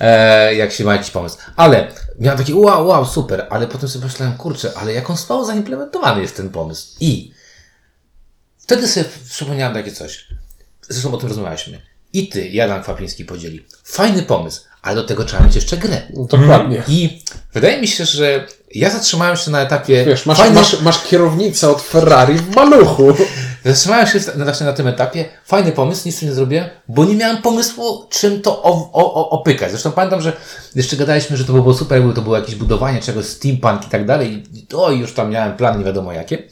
E, 0.00 0.54
jak 0.54 0.72
się 0.72 0.84
ma 0.84 0.92
jakiś 0.92 1.10
pomysł. 1.10 1.36
Ale 1.56 1.88
miałem 2.20 2.38
taki 2.38 2.54
wow, 2.54 2.86
wow, 2.86 3.06
super, 3.06 3.46
ale 3.50 3.66
potem 3.66 3.88
sobie 3.88 4.04
myślałem, 4.04 4.36
kurczę, 4.36 4.72
ale 4.74 4.92
jak 4.92 5.10
on 5.10 5.16
słabo 5.16 5.44
zaimplementowany 5.44 6.22
jest 6.22 6.36
ten 6.36 6.48
pomysł. 6.48 6.86
I 7.00 7.41
wtedy 8.72 8.88
sobie 8.88 9.06
przypomniałem 9.30 9.74
takie 9.74 9.92
coś. 9.92 10.26
Zresztą 10.88 11.14
o 11.14 11.16
tym 11.16 11.28
rozmawialiśmy. 11.28 11.80
I 12.12 12.28
ty, 12.28 12.62
Adam 12.64 12.82
Kwapiński 12.82 13.24
podzieli. 13.24 13.64
Fajny 13.84 14.22
pomysł, 14.22 14.62
ale 14.82 14.96
do 14.96 15.04
tego 15.04 15.24
trzeba 15.24 15.44
mieć 15.44 15.54
jeszcze 15.54 15.76
grę. 15.76 16.02
Dokładnie. 16.10 16.82
I 16.88 17.22
wydaje 17.54 17.80
mi 17.80 17.88
się, 17.88 18.04
że 18.04 18.46
ja 18.74 18.90
zatrzymałem 18.90 19.36
się 19.36 19.50
na 19.50 19.60
etapie. 19.60 20.04
Wiesz, 20.04 20.26
masz, 20.26 20.38
fajny- 20.38 20.54
masz, 20.54 20.80
masz 20.80 21.02
kierownicę 21.02 21.70
od 21.70 21.82
Ferrari 21.82 22.34
w 22.34 22.54
maluchu. 22.54 23.14
Zatrzymałem 23.64 24.06
się 24.06 24.20
właśnie 24.36 24.66
na 24.66 24.72
tym 24.72 24.86
etapie. 24.86 25.24
Fajny 25.44 25.72
pomysł, 25.72 26.02
nic 26.06 26.16
z 26.16 26.18
tym 26.18 26.28
nie 26.28 26.34
zrobiłem, 26.34 26.68
bo 26.88 27.04
nie 27.04 27.14
miałem 27.14 27.42
pomysłu, 27.42 28.06
czym 28.10 28.42
to 28.42 28.62
o, 28.62 28.90
o, 28.92 29.14
o, 29.14 29.30
opykać. 29.30 29.70
Zresztą 29.70 29.92
pamiętam, 29.92 30.20
że 30.20 30.32
jeszcze 30.74 30.96
gadaliśmy, 30.96 31.36
że 31.36 31.44
to 31.44 31.52
by 31.52 31.62
było 31.62 31.74
super, 31.74 31.98
jakby 31.98 32.14
to 32.14 32.22
było 32.22 32.36
jakieś 32.36 32.54
budowanie 32.54 33.00
czegoś, 33.00 33.24
steampunk 33.24 33.86
i 33.86 33.90
tak 33.90 34.06
dalej. 34.06 34.42
I 34.54 34.66
to 34.66 34.90
już 34.90 35.14
tam 35.14 35.30
miałem 35.30 35.56
plan, 35.56 35.78
nie 35.78 35.84
wiadomo 35.84 36.12
jakie. 36.12 36.42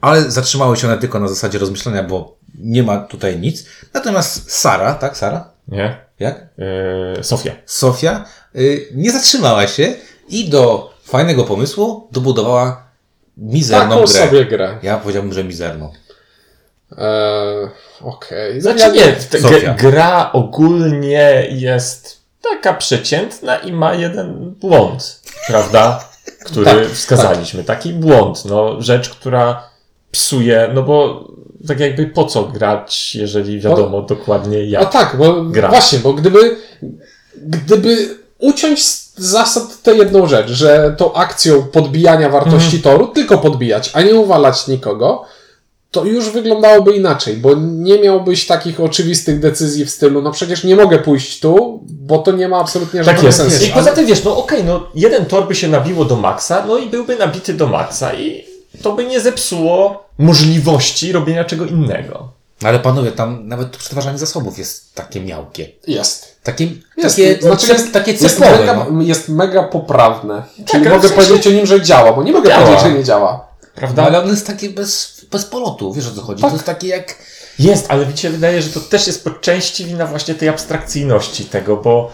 Ale 0.00 0.30
zatrzymały 0.30 0.76
się 0.76 0.86
one 0.86 0.98
tylko 0.98 1.20
na 1.20 1.28
zasadzie 1.28 1.58
rozmyślenia, 1.58 2.02
bo 2.02 2.36
nie 2.58 2.82
ma 2.82 2.98
tutaj 2.98 3.38
nic. 3.40 3.64
Natomiast 3.94 4.50
Sara, 4.52 4.94
tak, 4.94 5.16
Sara? 5.16 5.48
Nie? 5.68 5.96
Jak? 6.18 6.46
Yy, 7.16 7.24
Sofia. 7.24 7.52
Sofia 7.66 8.24
y, 8.56 8.88
nie 8.94 9.12
zatrzymała 9.12 9.66
się 9.66 9.94
i 10.28 10.48
do 10.48 10.94
fajnego 11.04 11.44
pomysłu 11.44 12.08
dobudowała 12.12 12.86
mizerną 13.36 13.88
Taką 13.94 14.12
grę. 14.12 14.26
sobie 14.26 14.44
grę. 14.46 14.78
Ja 14.82 14.96
powiedziałbym, 14.96 15.32
że 15.32 15.44
mizerną. 15.44 15.92
Eee, 16.98 17.68
Okej. 18.00 18.60
Znaczy 18.60 18.78
Ja- 18.80 18.88
nie, 18.90 19.40
Sofia. 19.40 19.74
gra 19.74 20.30
ogólnie 20.32 21.46
jest 21.50 22.20
taka 22.52 22.74
przeciętna 22.74 23.56
i 23.56 23.72
ma 23.72 23.94
jeden 23.94 24.50
błąd, 24.50 25.20
prawda? 25.46 26.04
Który 26.44 26.64
Tak, 26.64 26.88
wskazaliśmy. 26.90 27.64
Taki 27.64 27.92
błąd, 27.92 28.44
no, 28.44 28.82
rzecz, 28.82 29.10
która 29.10 29.62
psuje, 30.16 30.70
no 30.74 30.82
bo 30.82 31.24
tak 31.68 31.80
jakby 31.80 32.06
po 32.06 32.24
co 32.24 32.42
grać, 32.44 33.14
jeżeli 33.14 33.60
wiadomo 33.60 34.02
dokładnie 34.02 34.58
A 34.58 34.62
jak. 34.62 34.92
tak, 34.92 35.16
bo 35.18 35.42
Gra. 35.44 35.68
właśnie, 35.68 35.98
bo 35.98 36.12
gdyby, 36.12 36.56
gdyby 37.36 38.18
uciąć 38.38 38.84
z 38.84 39.12
zasad 39.18 39.82
tę 39.82 39.94
jedną 39.94 40.26
rzecz, 40.26 40.48
że 40.50 40.94
tą 40.98 41.12
akcją 41.14 41.62
podbijania 41.62 42.28
wartości 42.28 42.82
toru 42.82 43.06
tylko 43.06 43.38
podbijać, 43.38 43.90
a 43.94 44.02
nie 44.02 44.14
uwalać 44.14 44.66
nikogo, 44.68 45.24
to 45.90 46.04
już 46.04 46.30
wyglądałoby 46.30 46.92
inaczej, 46.96 47.36
bo 47.36 47.54
nie 47.58 47.98
miałbyś 47.98 48.46
takich 48.46 48.80
oczywistych 48.80 49.40
decyzji 49.40 49.84
w 49.84 49.90
stylu, 49.90 50.22
no 50.22 50.30
przecież 50.30 50.64
nie 50.64 50.76
mogę 50.76 50.98
pójść 50.98 51.40
tu, 51.40 51.80
bo 51.88 52.18
to 52.18 52.32
nie 52.32 52.48
ma 52.48 52.58
absolutnie 52.58 52.98
Tak 53.00 53.04
żadnego 53.06 53.26
jest. 53.26 53.38
sensu. 53.38 53.64
I 53.64 53.68
poza 53.68 53.92
tym 53.92 54.06
wiesz, 54.06 54.24
no 54.24 54.36
okej, 54.36 54.64
no 54.64 54.86
jeden 54.94 55.26
tor 55.26 55.48
by 55.48 55.54
się 55.54 55.68
nabiło 55.68 56.04
do 56.04 56.16
maksa, 56.16 56.64
no 56.68 56.78
i 56.78 56.86
byłby 56.90 57.16
nabity 57.16 57.54
do 57.54 57.66
maksa 57.66 58.14
i 58.14 58.44
to 58.82 58.92
by 58.92 59.04
nie 59.04 59.20
zepsuło 59.20 60.05
możliwości 60.18 61.12
robienia 61.12 61.44
czego 61.44 61.64
innego. 61.64 62.32
No 62.62 62.68
Ale 62.68 62.78
panowie, 62.78 63.12
tam 63.12 63.48
nawet 63.48 63.76
przetwarzanie 63.76 64.18
zasobów 64.18 64.58
jest 64.58 64.94
takie 64.94 65.20
miałkie. 65.20 65.68
Jest. 65.86 66.36
Takie, 66.42 66.64
Jest, 66.96 67.16
takie, 67.16 67.38
znaczy 67.42 67.66
cep- 67.66 67.72
jest, 67.72 67.92
takie 67.92 68.12
jest, 68.12 68.38
cepowe, 68.38 68.58
mega, 68.58 68.86
no. 68.90 69.02
jest 69.02 69.28
mega 69.28 69.62
poprawne. 69.62 70.42
Czyli 70.66 70.86
ale 70.86 70.96
mogę 70.96 71.08
powiedzieć 71.10 71.46
o 71.46 71.50
nim, 71.50 71.66
że 71.66 71.82
działa, 71.82 72.12
bo 72.12 72.22
nie 72.22 72.32
mogę 72.32 72.48
Działa. 72.48 72.62
powiedzieć, 72.64 72.84
że 72.86 72.92
nie 72.98 73.04
działa. 73.04 73.48
Prawda? 73.74 74.02
no. 74.02 74.08
Ale 74.08 74.22
on 74.22 74.28
jest 74.28 74.46
taki 74.46 74.68
bez, 74.70 75.20
bez 75.30 75.44
polotu, 75.44 75.92
wiesz 75.92 76.08
o 76.08 76.14
co 76.14 76.22
chodzi? 76.22 76.42
Tak. 76.42 76.50
To 76.50 76.56
jest 76.56 76.66
takie 76.66 76.88
jak... 76.88 77.18
Jest, 77.58 77.86
ale 77.88 78.06
mi 78.06 78.18
się 78.18 78.30
wydaje, 78.30 78.62
że 78.62 78.70
to 78.70 78.80
też 78.80 79.06
jest 79.06 79.24
po 79.24 79.30
części 79.30 79.84
wina 79.84 80.06
właśnie 80.06 80.34
tej 80.34 80.48
abstrakcyjności 80.48 81.44
tego, 81.44 81.76
bo 81.76 82.10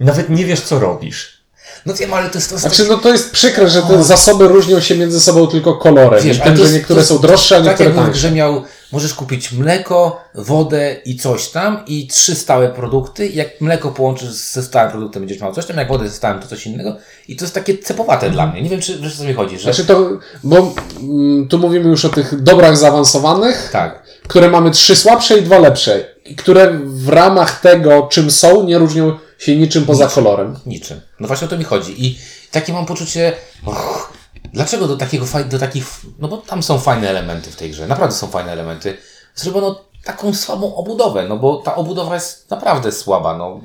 nawet 0.00 0.28
nie 0.30 0.44
wiesz, 0.44 0.60
co 0.60 0.78
robisz. 0.78 1.39
No 1.86 1.94
wiem, 1.94 2.14
ale 2.14 2.30
to 2.30 2.38
jest... 2.38 2.48
To 2.48 2.54
jest 2.54 2.66
Znaczy, 2.66 2.90
no 2.90 2.98
to 2.98 3.08
jest 3.08 3.30
przykre, 3.30 3.68
że 3.68 3.82
te 3.82 4.02
zasoby 4.02 4.48
różnią 4.48 4.80
się 4.80 4.96
między 4.96 5.20
sobą 5.20 5.46
tylko 5.46 5.74
kolorem. 5.74 6.24
Wiesz, 6.24 6.38
tym, 6.38 6.52
to 6.52 6.56
że 6.56 6.62
jest- 6.62 6.74
niektóre 6.74 7.00
jest 7.00 7.08
są 7.08 7.18
droższe, 7.18 7.56
a 7.56 7.58
tak 7.58 7.66
niektóre 7.66 7.88
jakby 7.88 8.00
w 8.00 8.04
tańsze. 8.04 8.18
grze 8.18 8.30
miał, 8.30 8.62
możesz 8.92 9.14
kupić 9.14 9.52
mleko, 9.52 10.20
wodę 10.34 10.96
i 11.04 11.16
coś 11.16 11.48
tam 11.48 11.82
i 11.86 12.06
trzy 12.06 12.34
stałe 12.34 12.68
produkty. 12.68 13.28
Jak 13.28 13.60
mleko 13.60 13.90
połączysz 13.90 14.28
ze 14.28 14.62
stałym 14.62 14.90
produktem, 14.90 15.22
będziesz 15.22 15.40
miał 15.40 15.54
coś 15.54 15.66
tam, 15.66 15.76
jak 15.76 15.88
wodę 15.88 16.08
ze 16.08 16.14
stałym, 16.14 16.40
to 16.40 16.48
coś 16.48 16.66
innego. 16.66 16.96
I 17.28 17.36
to 17.36 17.44
jest 17.44 17.54
takie 17.54 17.78
cepowate 17.78 18.30
dla 18.30 18.46
mnie. 18.46 18.62
Nie 18.62 18.70
wiem, 18.70 18.80
czy 18.80 18.98
wiesz, 18.98 19.14
o 19.14 19.18
co 19.18 19.24
mi 19.24 19.34
chodzi, 19.34 19.58
że... 19.58 19.62
Znaczy 19.62 19.84
to, 19.84 20.10
bo 20.44 20.74
mm, 21.00 21.48
tu 21.48 21.58
mówimy 21.58 21.88
już 21.88 22.04
o 22.04 22.08
tych 22.08 22.42
dobrach 22.42 22.76
zaawansowanych, 22.76 23.68
tak. 23.72 24.02
które 24.28 24.50
mamy 24.50 24.70
trzy 24.70 24.96
słabsze 24.96 25.38
i 25.38 25.42
dwa 25.42 25.58
lepsze. 25.58 26.04
I 26.24 26.36
które 26.36 26.70
w 26.84 27.08
ramach 27.08 27.60
tego, 27.60 28.08
czym 28.10 28.30
są, 28.30 28.64
nie 28.64 28.78
różnią 28.78 29.18
się 29.40 29.56
niczym 29.56 29.86
poza 29.86 30.06
kolorem. 30.06 30.58
Niczym. 30.66 31.00
No 31.20 31.26
właśnie 31.26 31.46
o 31.46 31.50
to 31.50 31.58
mi 31.58 31.64
chodzi. 31.64 32.06
I 32.06 32.18
takie 32.50 32.72
mam 32.72 32.86
poczucie, 32.86 33.32
och, 33.66 34.12
dlaczego 34.52 34.88
do 34.88 34.96
takiego 34.96 35.26
do 35.50 35.58
takich, 35.58 35.86
no 36.18 36.28
bo 36.28 36.36
tam 36.36 36.62
są 36.62 36.78
fajne 36.78 37.08
elementy 37.08 37.50
w 37.50 37.56
tej 37.56 37.70
grze, 37.70 37.86
naprawdę 37.86 38.16
są 38.16 38.26
fajne 38.26 38.52
elementy. 38.52 38.96
Zrobiono 39.34 39.84
taką 40.04 40.34
słabą 40.34 40.74
obudowę, 40.74 41.28
no 41.28 41.36
bo 41.36 41.56
ta 41.56 41.74
obudowa 41.74 42.14
jest 42.14 42.50
naprawdę 42.50 42.92
słaba, 42.92 43.38
no. 43.38 43.60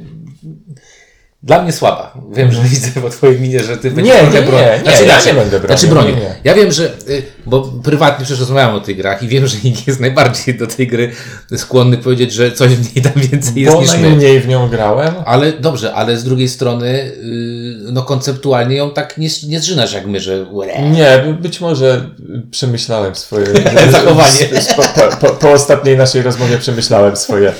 Dla 1.45 1.61
mnie 1.63 1.71
słaba. 1.71 2.13
Wiem, 2.35 2.51
że 2.51 2.61
widzę 2.61 3.01
po 3.01 3.09
twojej 3.09 3.39
minie, 3.39 3.59
że 3.63 3.77
ty 3.77 3.91
będziesz 3.91 4.15
Mhm. 4.15 4.33
nie, 4.33 4.41
trochę 4.41 4.45
nie, 4.45 4.51
bro- 4.51 4.73
nie, 4.75 4.81
znaczy, 4.83 5.05
ja 5.05 5.13
znaczy, 5.19 5.27
nie 5.27 5.33
będę 5.41 5.59
bronił, 5.59 5.77
Znaczy 5.77 5.87
bronił. 5.87 6.15
nie, 6.15 6.21
nie. 6.21 6.35
Ja 6.43 6.53
wiem, 6.55 6.71
że, 6.71 6.93
y, 7.09 7.23
bo 7.45 7.61
prywatnie 7.83 8.25
przecież 8.25 8.39
rozmawiałem 8.39 8.75
o 8.75 8.79
tych 8.79 8.97
grach 8.97 9.23
i 9.23 9.27
wiem, 9.27 9.47
że 9.47 9.57
nikt 9.63 9.87
jest 9.87 9.99
najbardziej 9.99 10.55
do 10.57 10.67
tej 10.67 10.87
gry 10.87 11.11
skłonny 11.57 11.97
powiedzieć, 11.97 12.33
że 12.33 12.51
coś 12.51 12.71
w 12.75 12.95
niej 12.95 13.03
tam 13.03 13.13
więcej 13.31 13.53
jest 13.55 13.75
Bo 13.75 13.81
niż 13.81 13.93
my. 13.93 14.01
najmniej 14.01 14.39
w 14.39 14.47
nią 14.47 14.69
grałem. 14.69 15.13
Ale 15.25 15.53
dobrze, 15.53 15.93
ale 15.93 16.17
z 16.17 16.23
drugiej 16.23 16.47
strony, 16.49 17.11
yy, 17.23 17.64
no 17.95 18.01
konceptualnie 18.01 18.75
ją 18.75 18.91
tak 18.91 19.17
nie, 19.17 19.27
nie 19.47 19.59
zżynasz 19.59 19.93
jak 19.93 20.07
my, 20.07 20.19
że. 20.19 20.45
Nie, 20.91 21.23
by- 21.25 21.33
być 21.33 21.61
może 21.61 22.09
przemyślałem 22.51 23.15
swoje 23.15 23.45
Zachowanie. 23.91 24.49
Po, 24.75 25.01
po, 25.01 25.17
po, 25.17 25.33
po 25.33 25.51
ostatniej 25.51 25.97
naszej 25.97 26.21
rozmowie 26.21 26.57
przemyślałem 26.57 27.15
swoje 27.15 27.53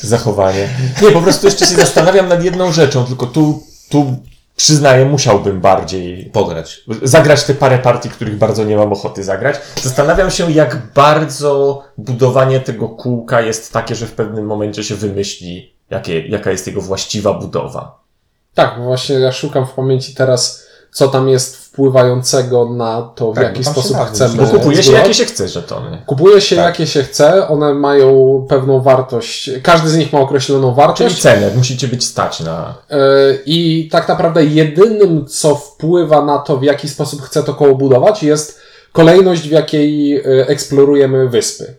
zachowanie. 0.00 0.68
Nie, 1.02 1.10
po 1.10 1.20
prostu 1.20 1.46
jeszcze 1.46 1.66
się 1.66 1.74
zastanawiam 1.74 2.28
nad 2.28 2.44
jedną 2.44 2.72
rzeczą, 2.72 3.04
tylko 3.04 3.26
tu, 3.26 3.62
tu 3.88 4.16
przyznaję, 4.56 5.04
musiałbym 5.04 5.60
bardziej 5.60 6.24
pograć. 6.24 6.80
zagrać 7.02 7.44
te 7.44 7.54
parę 7.54 7.78
partii, 7.78 8.08
których 8.08 8.38
bardzo 8.38 8.64
nie 8.64 8.76
mam 8.76 8.92
ochoty 8.92 9.24
zagrać. 9.24 9.56
Zastanawiam 9.82 10.30
się, 10.30 10.52
jak 10.52 10.78
bardzo 10.94 11.82
budowanie 11.98 12.60
tego 12.60 12.88
kółka 12.88 13.40
jest 13.40 13.72
takie, 13.72 13.94
że 13.94 14.06
w 14.06 14.12
pewnym 14.12 14.46
momencie 14.46 14.84
się 14.84 14.94
wymyśli, 14.94 15.72
jakie, 15.90 16.26
jaka 16.28 16.50
jest 16.50 16.66
jego 16.66 16.80
właściwa 16.80 17.34
budowa. 17.34 18.01
Tak, 18.54 18.74
bo 18.78 18.84
właśnie 18.84 19.14
ja 19.14 19.32
szukam 19.32 19.66
w 19.66 19.70
pamięci 19.72 20.14
teraz, 20.14 20.62
co 20.92 21.08
tam 21.08 21.28
jest 21.28 21.56
wpływającego 21.56 22.70
na 22.70 23.02
to, 23.14 23.32
w 23.32 23.34
Tak, 23.34 23.44
jaki 23.44 23.58
bo 23.58 23.64
tam 23.64 23.74
się 23.74 23.80
sposób 23.80 24.06
chcemy. 24.06 24.34
Bo 24.36 24.46
kupuje 24.46 24.82
się 24.82 24.92
jakie 24.92 25.14
się 25.14 25.24
chce 25.24 25.48
żetony. 25.48 26.02
Kupuje 26.06 26.40
się 26.40 26.56
Tak. 26.56 26.64
jakie 26.64 26.86
się 26.86 27.02
chce, 27.02 27.48
one 27.48 27.74
mają 27.74 28.46
pewną 28.48 28.80
wartość. 28.80 29.50
Każdy 29.62 29.88
z 29.88 29.96
nich 29.96 30.12
ma 30.12 30.20
określoną 30.20 30.68
Czyli 30.68 30.76
wartość. 30.76 31.22
cenę, 31.22 31.50
musicie 31.56 31.88
być 31.88 32.04
stać 32.04 32.40
na... 32.40 32.74
Yy, 32.90 32.96
I 33.46 33.88
tak 33.92 34.08
naprawdę 34.08 34.44
jedynym, 34.44 35.26
co 35.26 35.54
wpływa 35.54 36.24
na 36.24 36.38
to, 36.38 36.56
w 36.56 36.62
jaki 36.62 36.88
sposób 36.88 37.22
chcę 37.22 37.42
to 37.42 37.54
koło 37.54 37.74
budować, 37.74 38.22
jest 38.22 38.60
kolejność, 38.92 39.48
w 39.48 39.50
jakiej 39.50 40.08
yy, 40.08 40.46
eksplorujemy 40.48 41.28
wyspy. 41.28 41.74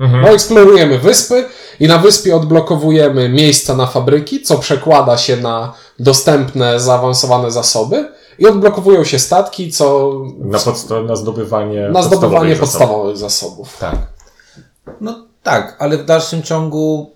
Mhm. 0.00 0.22
No, 0.22 0.28
eksplorujemy 0.28 0.98
wyspy 0.98 1.44
i 1.80 1.88
na 1.88 1.98
wyspie 1.98 2.36
odblokowujemy 2.36 3.28
miejsca 3.28 3.74
na 3.76 3.86
fabryki, 3.86 4.42
co 4.42 4.58
przekłada 4.58 5.16
się 5.16 5.36
na 5.36 5.72
dostępne, 5.98 6.80
zaawansowane 6.80 7.50
zasoby 7.50 8.08
i 8.38 8.46
odblokowują 8.46 9.04
się 9.04 9.18
statki, 9.18 9.72
co 9.72 10.12
Na, 10.38 10.58
podsta- 10.58 11.04
na 11.06 11.16
zdobywanie 11.16 11.88
na 11.88 12.02
zdobywanie 12.02 12.56
podstawowych 12.56 13.16
zasobów. 13.16 13.76
podstawowych 13.76 13.76
zasobów. 13.76 13.76
Tak. 13.80 13.96
No 15.00 15.24
tak, 15.42 15.76
ale 15.78 15.98
w 15.98 16.04
dalszym 16.04 16.42
ciągu 16.42 17.10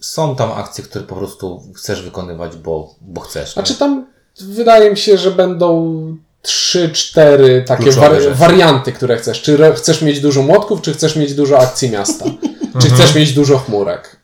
są 0.00 0.36
tam 0.36 0.52
akcje, 0.52 0.84
które 0.84 1.04
po 1.04 1.14
prostu 1.16 1.62
chcesz 1.76 2.02
wykonywać, 2.02 2.56
bo, 2.56 2.94
bo 3.00 3.20
chcesz. 3.20 3.48
nie? 3.48 3.52
Znaczy 3.52 3.74
tam 3.74 4.06
wydaje 4.40 4.90
mi 4.90 4.96
się, 4.96 5.18
że 5.18 5.30
będą 5.30 6.00
trzy, 6.42 6.88
cztery 6.92 7.64
takie 7.66 7.90
wari- 7.92 8.34
warianty, 8.34 8.92
które 8.92 9.16
chcesz. 9.16 9.42
Czy 9.42 9.54
re- 9.54 9.72
chcesz 9.74 10.02
mieć 10.02 10.20
dużo 10.20 10.42
młotków, 10.42 10.80
czy 10.82 10.92
chcesz 10.92 11.16
mieć 11.16 11.34
dużo 11.34 11.58
akcji 11.58 11.90
miasta? 11.90 12.24
czy 12.82 12.90
chcesz 12.90 13.14
mieć 13.14 13.32
dużo 13.32 13.58
chmurek? 13.58 14.19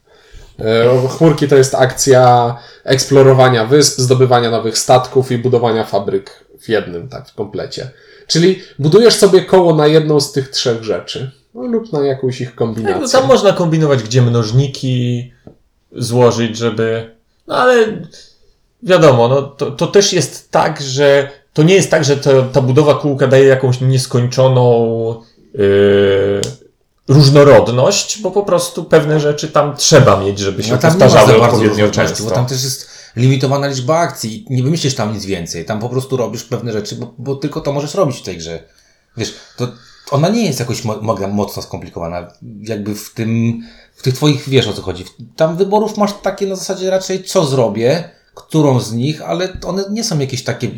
E, 0.61 1.09
Chmurki 1.09 1.49
to 1.49 1.57
jest 1.57 1.75
akcja 1.75 2.57
eksplorowania 2.85 3.67
wysp, 3.67 3.99
zdobywania 4.01 4.51
nowych 4.51 4.79
statków 4.79 5.33
i 5.33 5.39
budowania 5.39 5.85
fabryk 5.85 6.47
w 6.61 6.69
jednym, 6.69 7.09
tak, 7.09 7.29
w 7.29 7.35
komplecie. 7.35 7.91
Czyli 8.27 8.63
budujesz 8.79 9.15
sobie 9.15 9.43
koło 9.43 9.75
na 9.75 9.87
jedną 9.87 10.21
z 10.21 10.33
tych 10.33 10.49
trzech 10.49 10.85
rzeczy. 10.85 11.31
No, 11.55 11.63
lub 11.63 11.93
na 11.93 12.07
jakąś 12.07 12.41
ich 12.41 12.49
Tak, 12.49 12.57
kombinację. 12.57 13.01
no 13.01 13.09
tam 13.09 13.27
można 13.27 13.53
kombinować, 13.53 14.03
gdzie 14.03 14.23
mnożniki 14.23 15.33
złożyć, 15.93 16.57
żeby... 16.57 17.17
No 17.47 17.57
ale 17.57 17.87
wiadomo, 18.83 19.29
no 19.29 19.43
to, 19.43 19.71
to 19.71 19.87
też 19.87 20.13
jest 20.13 20.51
tak, 20.51 20.83
że 20.83 21.31
to 21.53 21.63
nie 21.63 21.75
jest 21.75 21.91
tak, 21.91 22.05
że 22.05 22.17
to, 22.17 22.43
ta 22.43 22.61
budowa 22.61 22.95
kółka 22.95 23.27
daje 23.27 23.45
jakąś 23.45 23.81
nieskończoną 23.81 25.23
yy, 25.55 26.41
różnorodność, 27.09 28.23
bo 28.23 28.31
po 28.31 28.43
prostu 28.43 28.85
pewne 28.85 29.21
rzeczy 29.21 29.49
tam 29.49 29.77
trzeba 29.77 30.21
mieć, 30.21 30.39
żeby 30.39 30.63
się 30.63 30.73
No 30.73 30.79
tam 30.79 30.91
powtarzały 30.91 31.43
odpowiednio 31.43 31.91
często. 31.91 32.25
bo 32.25 32.31
tam 32.31 32.47
też 32.47 32.65
jest 32.65 32.89
limitowana 33.17 33.67
liczba 33.67 33.99
akcji 33.99 34.45
i 34.53 34.55
nie 34.57 34.63
wymyślisz 34.63 34.95
tam 34.95 35.15
nic 35.15 35.25
więcej. 35.25 35.65
Tam 35.65 35.81
po 35.81 35.89
prostu 35.89 36.17
robisz 36.17 36.45
pewne 36.45 36.73
rzeczy, 36.73 36.97
bo, 36.97 37.15
bo 37.19 37.35
tylko 37.37 37.61
to 37.61 37.73
możesz 37.73 37.95
robić 37.95 38.17
w 38.17 38.23
tej 38.23 38.37
grze. 38.37 38.63
Wiesz, 39.17 39.35
to 39.57 39.69
ona 40.11 40.29
nie 40.29 40.47
jest 40.47 40.61
jakoś 40.61 40.85
mo- 40.85 41.17
mocno 41.33 41.63
skomplikowana. 41.63 42.29
Jakby 42.63 42.95
w 42.95 43.11
tym, 43.15 43.61
w 43.97 44.03
tych 44.03 44.15
twoich, 44.15 44.49
wiesz 44.49 44.69
o 44.69 44.73
co 44.73 44.83
chodzi. 44.83 45.05
Tam 45.37 45.57
wyborów 45.57 45.97
masz 45.97 46.11
takie 46.23 46.47
na 46.47 46.57
zasadzie 46.57 46.91
raczej 46.91 47.25
co 47.25 47.45
zrobię, 47.47 48.11
którą 48.35 48.81
z 48.81 48.93
nich, 48.93 49.23
ale 49.23 49.57
one 49.67 49.85
nie 49.91 50.05
są 50.05 50.19
jakieś 50.19 50.45
takie, 50.45 50.71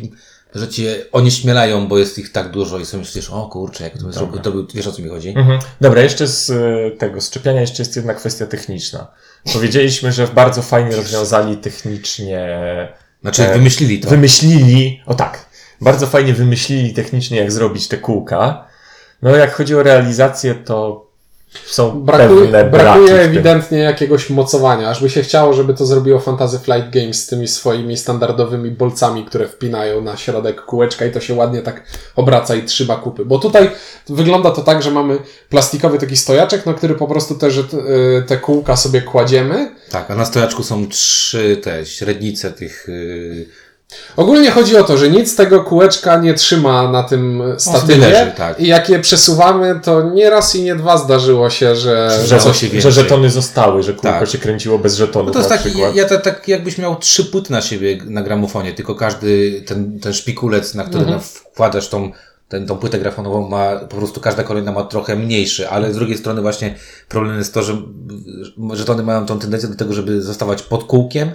że 0.55 0.67
cię 0.67 1.05
onieśmielają, 1.11 1.87
bo 1.87 1.97
jest 1.97 2.19
ich 2.19 2.31
tak 2.31 2.51
dużo 2.51 2.79
i 2.79 2.85
sobie 2.85 3.01
myślisz, 3.01 3.29
o 3.29 3.47
kurczę, 3.47 3.83
jak 3.83 3.97
to 3.97 4.11
zrobił, 4.11 4.39
to 4.39 4.51
był, 4.51 4.67
wiesz 4.73 4.87
o 4.87 4.91
co 4.91 5.01
mi 5.01 5.09
chodzi? 5.09 5.29
Mhm. 5.29 5.59
Dobra, 5.81 6.01
jeszcze 6.01 6.27
z 6.27 6.49
y, 6.49 6.97
tego 6.97 7.21
szczepiania 7.21 7.61
jeszcze 7.61 7.83
jest 7.83 7.95
jedna 7.95 8.13
kwestia 8.13 8.45
techniczna. 8.45 9.07
Powiedzieliśmy, 9.53 10.11
że 10.11 10.27
bardzo 10.27 10.61
fajnie 10.61 10.95
rozwiązali 10.95 11.57
technicznie 11.57 12.47
Znaczy 13.21 13.43
E, 13.43 13.53
wymyślili 13.53 13.99
to. 13.99 14.09
Wymyślili, 14.09 15.01
o 15.05 15.13
tak, 15.13 15.45
bardzo 15.81 16.07
fajnie 16.07 16.33
wymyślili 16.33 16.93
technicznie, 16.93 17.37
jak 17.37 17.51
zrobić 17.51 17.87
te 17.87 17.97
kółka. 17.97 18.67
No, 19.21 19.35
jak 19.35 19.53
chodzi 19.55 19.75
o 19.75 19.83
realizację, 19.83 20.55
to 20.55 21.08
są 21.65 22.01
Brakuje, 22.01 22.41
pewne 22.41 22.65
braki. 22.65 22.71
brakuje 22.85 23.13
ewidentnie 23.21 23.77
jakiegoś 23.77 24.29
mocowania. 24.29 24.89
Aż 24.89 25.01
by 25.01 25.09
się 25.09 25.21
chciało, 25.21 25.53
żeby 25.53 25.73
to 25.73 25.85
zrobiło 25.85 26.19
Fantasy 26.19 26.59
Flight 26.59 26.89
Games 26.89 27.23
z 27.23 27.27
tymi 27.27 27.47
swoimi 27.47 27.97
standardowymi 27.97 28.71
bolcami, 28.71 29.25
które 29.25 29.47
wpinają 29.47 30.01
na 30.01 30.17
środek 30.17 30.61
kółeczka 30.61 31.05
i 31.05 31.11
to 31.11 31.19
się 31.19 31.33
ładnie 31.33 31.61
tak 31.61 31.83
obraca 32.15 32.55
i 32.55 32.63
trzyma 32.63 32.95
kupy. 32.95 33.25
Bo 33.25 33.39
tutaj 33.39 33.71
wygląda 34.09 34.51
to 34.51 34.61
tak, 34.61 34.81
że 34.83 34.91
mamy 34.91 35.17
plastikowy 35.49 35.97
taki 35.97 36.17
stojaczek, 36.17 36.65
na 36.65 36.73
który 36.73 36.95
po 36.95 37.07
prostu 37.07 37.35
te, 37.35 37.51
że- 37.51 37.61
y, 37.61 38.23
te 38.27 38.37
kółka 38.37 38.75
sobie 38.75 39.01
kładziemy. 39.01 39.71
Tak, 39.91 40.11
a 40.11 40.15
na 40.15 40.25
stojaczku 40.25 40.63
są 40.63 40.87
trzy 40.89 41.57
te 41.63 41.85
średnice 41.85 42.51
tych. 42.51 42.85
Yy, 42.87 43.45
Ogólnie 44.17 44.51
chodzi 44.51 44.77
o 44.77 44.83
to, 44.83 44.97
że 44.97 45.09
nic 45.09 45.35
tego 45.35 45.63
kółeczka 45.63 46.17
nie 46.19 46.33
trzyma 46.33 46.91
na 46.91 47.03
tym 47.03 47.43
statywie 47.57 47.97
leży, 47.97 48.31
tak. 48.37 48.59
i 48.59 48.67
jak 48.67 48.89
je 48.89 48.99
przesuwamy, 48.99 49.79
to 49.83 50.01
nie 50.01 50.29
raz 50.29 50.55
i 50.55 50.63
nie 50.63 50.75
dwa 50.75 50.97
zdarzyło 50.97 51.49
się, 51.49 51.75
że, 51.75 52.09
że, 52.09 52.17
Zdarzało 52.27 52.53
że, 52.53 52.59
się 52.59 52.67
że 52.67 52.73
więcej. 52.73 52.91
żetony 52.91 53.29
zostały, 53.29 53.83
że 53.83 53.93
kółko 53.93 54.19
Tak. 54.19 54.29
się 54.29 54.37
kręciło 54.37 54.79
bez 54.79 54.95
żetonów 54.95 55.27
no 55.27 55.33
to 55.33 55.39
jest 55.39 55.63
taki, 55.63 55.79
ja 55.97 56.05
to, 56.07 56.17
tak 56.17 56.47
jakbyś 56.47 56.77
miał 56.77 56.95
trzy 56.95 57.25
płyty 57.25 57.51
na 57.51 57.61
siebie 57.61 57.97
na 58.05 58.21
gramofonie, 58.21 58.73
tylko 58.73 58.95
każdy 58.95 59.61
ten, 59.67 59.99
ten 59.99 60.13
szpikulec, 60.13 60.75
na 60.75 60.83
który 60.83 60.99
Mhm. 61.03 61.17
na- 61.17 61.23
wkładasz 61.23 61.89
tą, 61.89 62.11
ten, 62.49 62.67
tą 62.67 62.77
płytę 62.77 62.99
grafonową 62.99 63.49
ma, 63.49 63.75
po 63.75 63.95
prostu 63.97 64.21
każda 64.21 64.43
kolejna 64.43 64.71
ma 64.71 64.83
trochę 64.83 65.15
mniejszy, 65.15 65.69
ale 65.69 65.93
z 65.93 65.95
drugiej 65.95 66.17
strony 66.17 66.41
właśnie 66.41 66.75
problem 67.09 67.37
jest 67.37 67.53
to, 67.53 67.63
że 67.63 67.77
żetony 68.73 69.03
mają 69.03 69.25
tą 69.25 69.39
tendencję 69.39 69.69
do 69.69 69.75
tego, 69.75 69.93
żeby 69.93 70.21
zostawać 70.21 70.61
pod 70.63 70.83
kółkiem, 70.83 71.31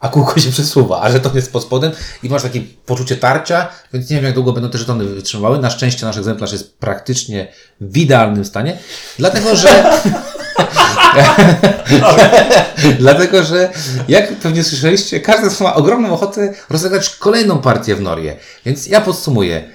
a 0.00 0.08
kółko 0.08 0.40
się 0.40 0.50
przesuwa, 0.50 1.00
a 1.00 1.10
żeton 1.10 1.36
jest 1.36 1.52
pod 1.52 1.62
spodem 1.62 1.92
i 2.22 2.28
masz 2.28 2.42
takie 2.42 2.60
poczucie 2.86 3.16
tarcia, 3.16 3.68
więc 3.92 4.10
nie 4.10 4.16
wiem 4.16 4.24
jak 4.24 4.34
długo 4.34 4.52
będą 4.52 4.70
te 4.70 4.78
żetony 4.78 5.04
wytrzymywały. 5.04 5.58
Na 5.58 5.70
szczęście 5.70 6.06
nasz 6.06 6.16
egzemplarz 6.16 6.52
jest 6.52 6.78
praktycznie 6.78 7.48
w 7.80 7.96
idealnym 7.96 8.44
stanie, 8.44 8.78
dlatego 9.18 9.56
że 9.56 10.00
Dlatego, 12.98 13.44
że 13.44 13.72
jak 14.08 14.34
pewnie 14.34 14.64
słyszeliście, 14.64 15.20
każdy 15.20 15.50
z 15.50 15.60
ma 15.60 15.74
ogromną 15.74 16.12
ochotę 16.12 16.54
rozegrać 16.70 17.16
kolejną 17.16 17.58
partię 17.58 17.96
w 17.96 18.00
Norię. 18.00 18.36
Więc 18.66 18.86
ja 18.86 19.00
podsumuję. 19.00 19.70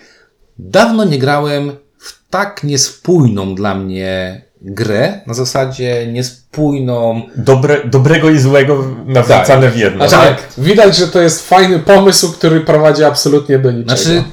Dawno 0.58 1.04
nie 1.04 1.20
grałem 1.20 1.72
w 2.00 2.30
tak 2.30 2.64
niespójną 2.64 3.56
dla 3.56 3.76
mnie 3.76 4.42
grę, 4.64 5.22
na 5.28 5.34
zasadzie 5.34 6.08
niespójną. 6.08 7.22
Dobre, 7.36 7.82
dobrego 7.86 8.30
i 8.30 8.40
złego 8.40 8.86
nawracane 9.06 9.70
w 9.70 9.78
jedno. 9.78 10.10
Znaczy, 10.10 10.28
Tak. 10.28 10.50
widać, 10.58 10.96
że 10.96 11.08
to 11.08 11.22
jest 11.22 11.50
fajny 11.50 11.80
pomysł, 11.80 12.34
który 12.34 12.62
prowadzi 12.62 13.04
absolutnie 13.04 13.60
do 13.60 13.72
niczego. 13.72 13.98
Znaczy, 14.02 14.24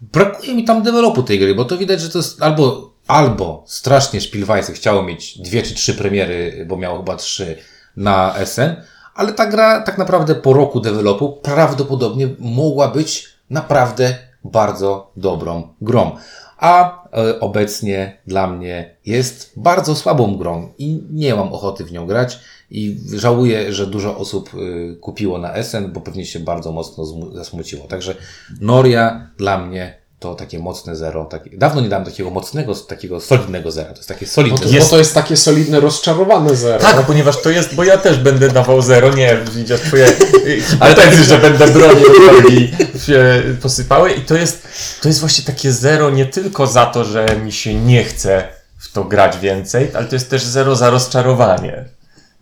brakuje 0.00 0.54
mi 0.54 0.64
tam 0.64 0.82
dewelopu 0.82 1.22
tej 1.22 1.38
gry, 1.38 1.54
bo 1.54 1.64
to 1.64 1.78
widać, 1.78 2.00
że 2.00 2.10
to 2.10 2.18
jest 2.18 2.42
albo, 2.42 2.94
albo 3.06 3.64
strasznie 3.66 4.20
Spielweise 4.20 4.72
chciało 4.72 5.02
mieć 5.02 5.38
dwie 5.38 5.62
czy 5.62 5.74
trzy 5.74 5.94
premiery, 5.94 6.66
bo 6.68 6.76
miało 6.76 6.98
chyba 6.98 7.16
trzy 7.16 7.56
na 7.96 8.34
SN, 8.44 8.76
ale 9.14 9.32
ta 9.32 9.46
gra 9.46 9.80
tak 9.80 9.98
naprawdę 9.98 10.34
po 10.34 10.52
roku 10.52 10.80
dewelopu 10.80 11.32
prawdopodobnie 11.32 12.28
mogła 12.38 12.88
być 12.88 13.28
naprawdę 13.50 14.14
bardzo 14.44 15.10
dobrą 15.16 15.68
grą. 15.80 16.16
A 16.58 17.03
obecnie 17.40 18.18
dla 18.26 18.46
mnie 18.46 18.96
jest 19.06 19.52
bardzo 19.56 19.94
słabą 19.94 20.36
grą 20.36 20.72
i 20.78 21.02
nie 21.10 21.34
mam 21.34 21.52
ochoty 21.52 21.84
w 21.84 21.92
nią 21.92 22.06
grać 22.06 22.38
i 22.70 22.96
żałuję, 23.14 23.72
że 23.72 23.86
dużo 23.86 24.18
osób 24.18 24.54
y, 24.54 24.96
kupiło 25.00 25.38
na 25.38 25.62
SN, 25.62 25.92
bo 25.92 26.00
pewnie 26.00 26.26
się 26.26 26.40
bardzo 26.40 26.72
mocno 26.72 27.04
zasmuciło. 27.32 27.86
Także 27.86 28.14
Noria 28.60 29.30
dla 29.38 29.66
mnie 29.66 30.03
to 30.24 30.34
takie 30.34 30.58
mocne 30.58 30.96
zero. 30.96 31.24
Takie, 31.24 31.50
dawno 31.56 31.80
nie 31.80 31.88
dałem 31.88 32.04
takiego 32.04 32.30
mocnego, 32.30 32.74
takiego 32.74 33.20
solidnego 33.20 33.70
zera. 33.70 33.90
To 33.90 33.96
jest 33.96 34.08
takie 34.08 34.26
solidne 34.26 34.58
No 34.58 34.64
to, 34.64 34.68
zero. 34.68 34.84
Bo 34.84 34.90
to 34.90 34.98
jest 34.98 35.14
takie 35.14 35.36
solidne, 35.36 35.80
rozczarowane 35.80 36.56
zero. 36.56 36.78
Tak, 36.78 37.06
ponieważ 37.06 37.42
to 37.42 37.50
jest, 37.50 37.74
bo 37.74 37.84
ja 37.84 37.98
też 37.98 38.18
będę 38.18 38.48
dawał 38.48 38.82
zero, 38.82 39.14
nie, 39.14 39.38
widzisz 39.52 39.80
twoje 39.80 40.06
ale 40.80 40.94
tak 40.94 41.14
że 41.14 41.38
będę 41.38 41.68
bronił 41.68 42.06
i 42.50 42.72
się 43.00 43.42
posypały 43.62 44.12
i 44.12 44.20
to 44.20 44.36
jest, 44.36 44.68
to 45.02 45.08
jest 45.08 45.20
właśnie 45.20 45.44
takie 45.44 45.72
zero 45.72 46.10
nie 46.10 46.26
tylko 46.26 46.66
za 46.66 46.86
to, 46.86 47.04
że 47.04 47.26
mi 47.44 47.52
się 47.52 47.74
nie 47.74 48.04
chce 48.04 48.48
w 48.78 48.92
to 48.92 49.04
grać 49.04 49.38
więcej, 49.38 49.90
ale 49.94 50.06
to 50.06 50.14
jest 50.16 50.30
też 50.30 50.44
zero 50.44 50.76
za 50.76 50.90
rozczarowanie. 50.90 51.84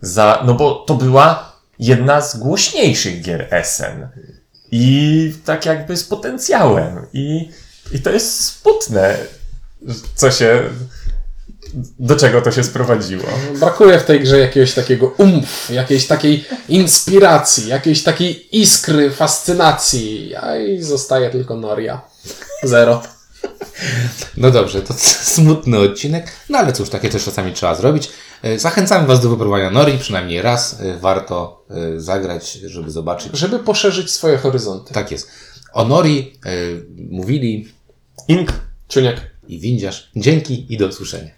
Za, 0.01 0.43
no 0.45 0.53
bo 0.53 0.75
to 0.87 0.95
była 0.95 1.53
jedna 1.79 2.21
z 2.21 2.37
głośniejszych 2.37 3.21
gier 3.21 3.47
SN. 3.63 4.07
I 4.75 5.33
tak 5.45 5.65
jakby 5.65 5.97
z 5.97 6.03
potencjałem. 6.03 7.07
I, 7.13 7.49
i 7.93 7.99
to 7.99 8.09
jest 8.09 8.43
smutne, 8.43 9.17
co 10.15 10.31
się, 10.31 10.63
do 11.99 12.15
czego 12.15 12.41
to 12.41 12.51
się 12.51 12.63
sprowadziło. 12.63 13.23
Brakuje 13.59 13.99
w 13.99 14.05
tej 14.05 14.19
grze 14.19 14.39
jakiegoś 14.39 14.73
takiego 14.73 15.13
umf, 15.17 15.69
jakiejś 15.69 16.07
takiej 16.07 16.45
inspiracji, 16.69 17.67
jakiejś 17.67 18.03
takiej 18.03 18.57
iskry, 18.61 19.11
fascynacji, 19.11 20.35
a 20.35 20.57
i 20.57 20.81
zostaje 20.81 21.29
tylko 21.29 21.55
Noria. 21.55 22.01
Zero. 22.63 23.03
No 24.37 24.51
dobrze, 24.51 24.81
to 24.81 24.93
smutny 25.35 25.79
odcinek, 25.79 26.31
no 26.49 26.57
ale 26.57 26.73
cóż, 26.73 26.89
takie 26.89 27.09
też 27.09 27.25
czasami 27.25 27.53
trzeba 27.53 27.75
zrobić. 27.75 28.09
E, 28.43 28.59
Zachęcamy 28.59 29.07
Was 29.07 29.21
do 29.21 29.29
wypróbowania 29.29 29.69
Nori, 29.69 29.97
przynajmniej 29.97 30.41
raz 30.41 30.81
e, 30.81 30.97
warto 30.97 31.65
e, 31.69 31.99
zagrać, 31.99 32.53
żeby 32.53 32.91
zobaczyć. 32.91 33.37
Żeby 33.37 33.59
poszerzyć 33.59 34.11
swoje 34.11 34.37
horyzonty. 34.37 34.93
Tak 34.93 35.11
jest. 35.11 35.27
O 35.73 35.85
Nori 35.85 36.39
mówili 37.09 37.73
Ink 38.27 38.53
Ciuniek. 38.89 39.33
i 39.47 39.59
Windziarz. 39.59 40.09
Dzięki 40.15 40.73
i 40.73 40.77
do 40.77 40.87
usłyszenia. 40.87 41.31